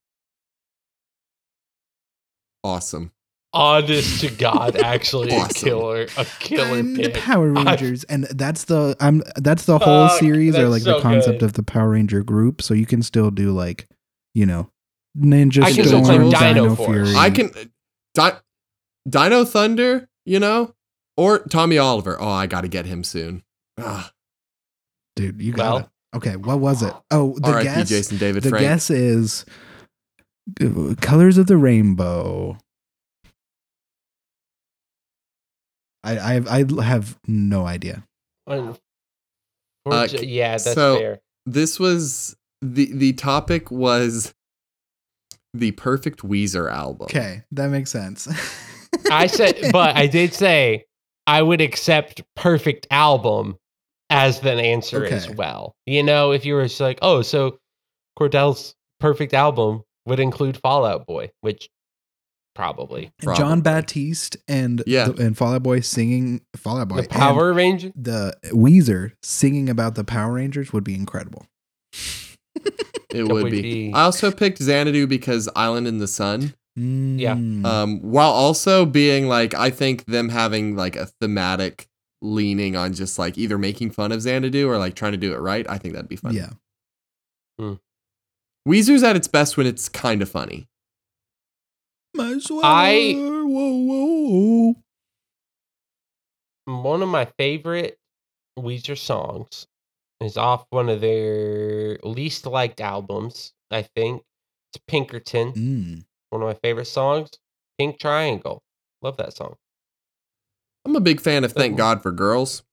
[2.64, 3.12] Awesome.
[3.52, 7.16] Honest to God, actually a killer, a killer I'm the pick.
[7.16, 10.96] Power I- Rangers, and that's the I'm that's the whole Fuck, series, or like so
[10.98, 11.46] the concept good.
[11.46, 12.62] of the Power Ranger group.
[12.62, 13.88] So you can still do like,
[14.36, 14.70] you know,
[15.18, 17.10] Ninja I can Storm, still claim Dino Dino Force.
[17.10, 17.16] Fury.
[17.16, 17.52] I can.
[18.14, 18.38] Di-
[19.10, 20.76] Dino Thunder, you know?
[21.18, 22.18] Or Tommy Oliver.
[22.20, 23.44] Oh, I got to get him soon.
[23.80, 24.12] Ah,
[25.16, 25.42] dude.
[25.42, 25.86] You got Well- it.
[26.18, 26.92] Okay, what was it?
[27.12, 27.64] Oh, the R.I.P.
[27.66, 27.90] guess.
[27.90, 28.64] Jason David the Frank.
[28.64, 29.46] guess is
[30.60, 32.58] uh, colors of the rainbow.
[36.04, 38.04] I I have, I have no idea.
[38.48, 38.74] Uh,
[39.88, 41.22] Unfortu- yeah, that's so- fair.
[41.46, 44.34] This was the the topic was
[45.54, 47.06] the perfect Weezer album.
[47.06, 48.28] Okay, that makes sense.
[49.12, 50.86] I said, but I did say
[51.26, 53.58] I would accept perfect album
[54.10, 55.76] as the answer as well.
[55.86, 57.58] You know, if you were just like, oh, so
[58.18, 61.70] Cordell's perfect album would include Fall Out Boy, which
[62.60, 63.62] probably Jon Probably.
[63.62, 65.08] Batiste and Yeah.
[65.10, 67.02] the- and Fall Out Boy singing Fall Out Boy.
[67.04, 67.92] the Power Ranger.
[67.96, 71.46] and the Weezer singing about the Power Rangers would be incredible.
[73.12, 73.62] It would would be.
[73.62, 76.54] be- I also picked Xanadu because Island in the Sun.
[76.76, 77.34] Yeah.
[77.36, 77.66] Mm.
[77.66, 81.88] Um, while also being like, I think them having like a thematic
[82.22, 85.38] leaning on just like either making fun of Xanadu or like trying to do it
[85.40, 85.68] right.
[85.68, 86.36] I think that'd be fun.
[86.36, 86.50] yeah.
[88.68, 90.68] Weezer's at its best when it's kind of funny.
[92.14, 94.74] My sweater, I- whoa, whoa,
[96.66, 96.82] whoa.
[96.82, 97.98] One of my favorite
[98.58, 99.66] Weezer songs
[100.22, 104.24] is off one of their least liked albums, I think.
[104.74, 105.54] It's Pinkerton.
[105.54, 106.06] Mm.
[106.30, 107.32] One of my favorite songs,
[107.80, 108.62] Pink Triangle.
[109.02, 109.56] Love that song.
[110.86, 111.78] I'm a big fan of Thank.
[111.78, 112.64] God for Girls.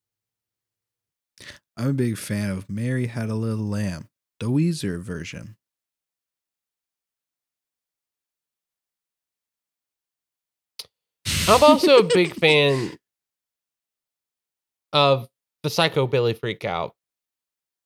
[1.77, 4.09] I'm a big fan of Mary Had a Little Lamb,
[4.41, 5.57] the Weezer version.
[11.49, 12.97] I'm also a big fan
[14.93, 15.29] of
[15.63, 16.93] the Psychobilly Freak Out.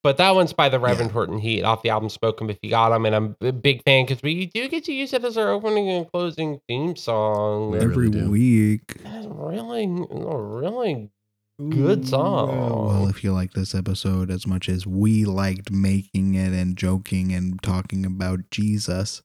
[0.03, 1.13] But that one's by the Reverend Yeah.
[1.13, 3.05] Horton Heat off the album Smoke 'Em If You Got Got 'Em.
[3.05, 5.91] And I'm a big fan because we do get to use it as our opening
[5.91, 7.73] and closing theme song.
[7.73, 8.97] We Every really week.
[9.05, 11.11] It's really, really
[11.59, 12.87] Good Ooh, song.
[12.87, 17.35] Well, if you like this episode as much as we liked making it and joking
[17.35, 19.21] and talking about Jesus,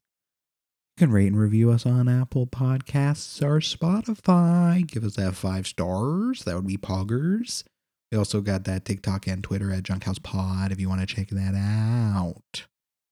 [0.98, 4.86] you can rate and review us on Apple Podcasts or Spotify.
[4.88, 6.44] Give us that five stars.
[6.46, 7.64] That would be poggers.
[8.12, 11.28] We also got that TikTok and Twitter at Junkhouse Pod if you want to check
[11.30, 12.66] that out.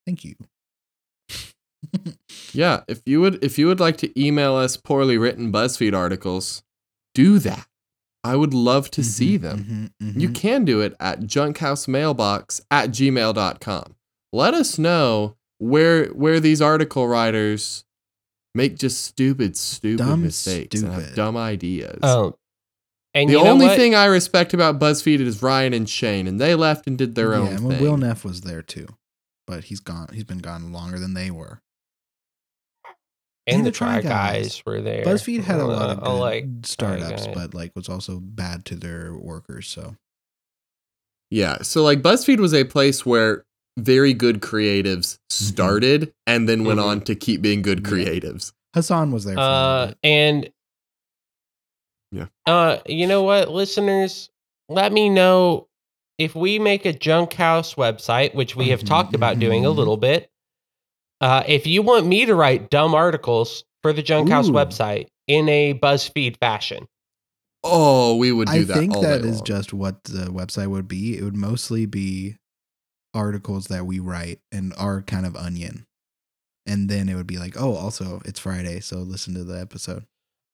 [0.05, 0.35] Thank you.
[2.53, 6.63] Yeah, if you would if you would like to email us poorly written BuzzFeed articles,
[7.13, 7.67] do that.
[8.23, 9.91] I would love to see Mhm, them.
[10.01, 10.35] mhm, You mhm.
[10.35, 13.95] can do it at junkhousemailobox at gmail.com.
[14.31, 17.85] Let us know where where these article writers
[18.55, 21.99] make just stupid, stupid Dumb mistakes and have dumb ideas.
[22.03, 22.35] Oh.
[23.13, 23.77] and the you know only what?
[23.77, 27.31] thing I respect about BuzzFeed is Ryan and Shane, and they left and did their
[27.31, 27.81] yeah, own and thing.
[27.81, 28.87] Will Neff was there too,
[29.47, 30.09] but he's gone.
[30.13, 31.61] He's been gone longer than they were.
[33.47, 34.43] and, and the the Try Try Guys.
[34.43, 34.63] Guys.
[34.65, 35.03] were there.
[35.03, 39.15] BuzzFeed had a lot of Uh, like startups, but like was also bad to their
[39.17, 39.67] workers.
[39.67, 39.95] So
[41.31, 41.61] Yeah.
[41.63, 43.45] So like BuzzFeed was a place where
[43.77, 46.85] very good creatives started and then went Mhm.
[46.85, 48.53] on to keep being good creatives.
[48.75, 49.35] Hassan was there.
[49.35, 50.49] For Uh, and
[52.11, 52.27] Yeah.
[52.45, 54.29] uh, you know what, listeners,
[54.69, 55.67] let me know
[56.19, 59.71] if we make a junk house website, which we have Mhm, talked about doing a
[59.71, 60.29] little bit.
[61.21, 65.49] Uh, if you want me to write dumb articles for the junk house website in
[65.49, 66.87] a BuzzFeed fashion,
[67.65, 68.73] Oh, we would do I that.
[68.73, 69.45] think all that day is long.
[69.45, 71.17] just what the website would be.
[71.17, 72.35] It would mostly be
[73.13, 75.85] articles that we write and are kind of onion.
[76.65, 80.05] And then it would be like, oh, also it's Friday, so listen to the episode.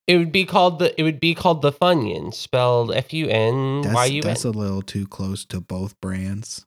[0.08, 3.82] it would be called the it would be called the Funyun, spelled F U N
[3.84, 4.22] Y That's, U N.
[4.28, 6.66] that's a little too close to both brands.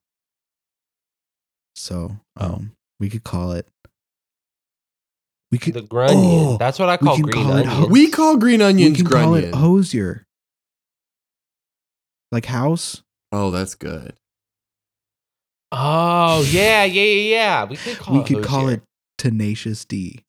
[1.74, 2.46] So Oh.
[2.46, 3.66] um we could call it
[5.50, 6.16] We could The grunion.
[6.20, 7.90] Oh, That's what I call green call it onion.
[7.90, 9.58] We call green we onions can call it grunion.
[9.58, 10.26] hosier.
[12.30, 13.02] Like house.
[13.32, 14.14] oh, that's good.
[15.72, 17.64] Oh yeah, yeah, yeah, yeah.
[17.64, 18.26] We could call we it.
[18.26, 18.82] could call it
[19.18, 20.24] tenacious D.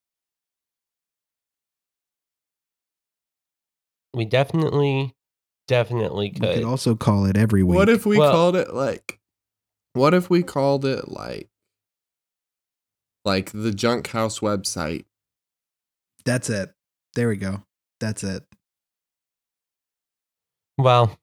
[4.13, 5.13] We definitely,
[5.67, 6.41] definitely could.
[6.41, 6.63] We could could.
[6.65, 7.75] also call it every week.
[7.75, 9.19] What if we Well- called it like?
[9.93, 11.49] What if we called it like?
[13.25, 15.05] Like the Junk House website.
[16.25, 16.73] That's it.
[17.15, 17.63] There we go.
[17.99, 18.43] That's it.
[20.77, 21.17] Well,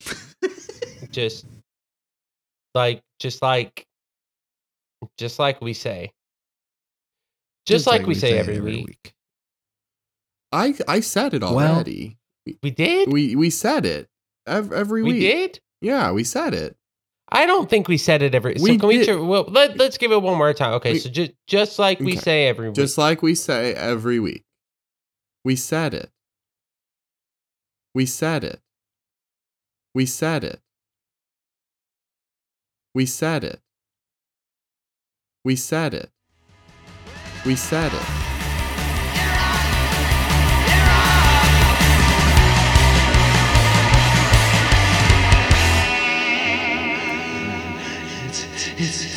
[1.10, 1.44] just
[2.74, 3.84] like, just like,
[5.16, 6.12] just like we say.
[7.66, 9.12] Just, like, we say, every, week.
[10.52, 12.16] I I said it Well- already.
[12.62, 13.12] We did.
[13.12, 14.08] we we said it
[14.46, 15.20] every, every we week.
[15.20, 15.60] did.
[15.82, 16.76] Yeah, we said it.
[17.30, 18.56] I don't think we said it every.
[18.58, 18.96] So We can we?
[19.04, 19.18] did.
[19.18, 20.72] Tr- well, let, let's give it one more time.
[20.74, 22.20] Okay, We- so just just like we Okay.
[22.20, 22.76] say every week.
[22.76, 24.44] Just like we say every week.
[25.44, 26.10] We said it.
[27.94, 28.60] We said it.
[29.94, 30.60] We said it.
[32.98, 33.60] We said it.
[35.44, 36.10] We said it.
[37.46, 38.02] We said it.
[48.80, 49.07] It's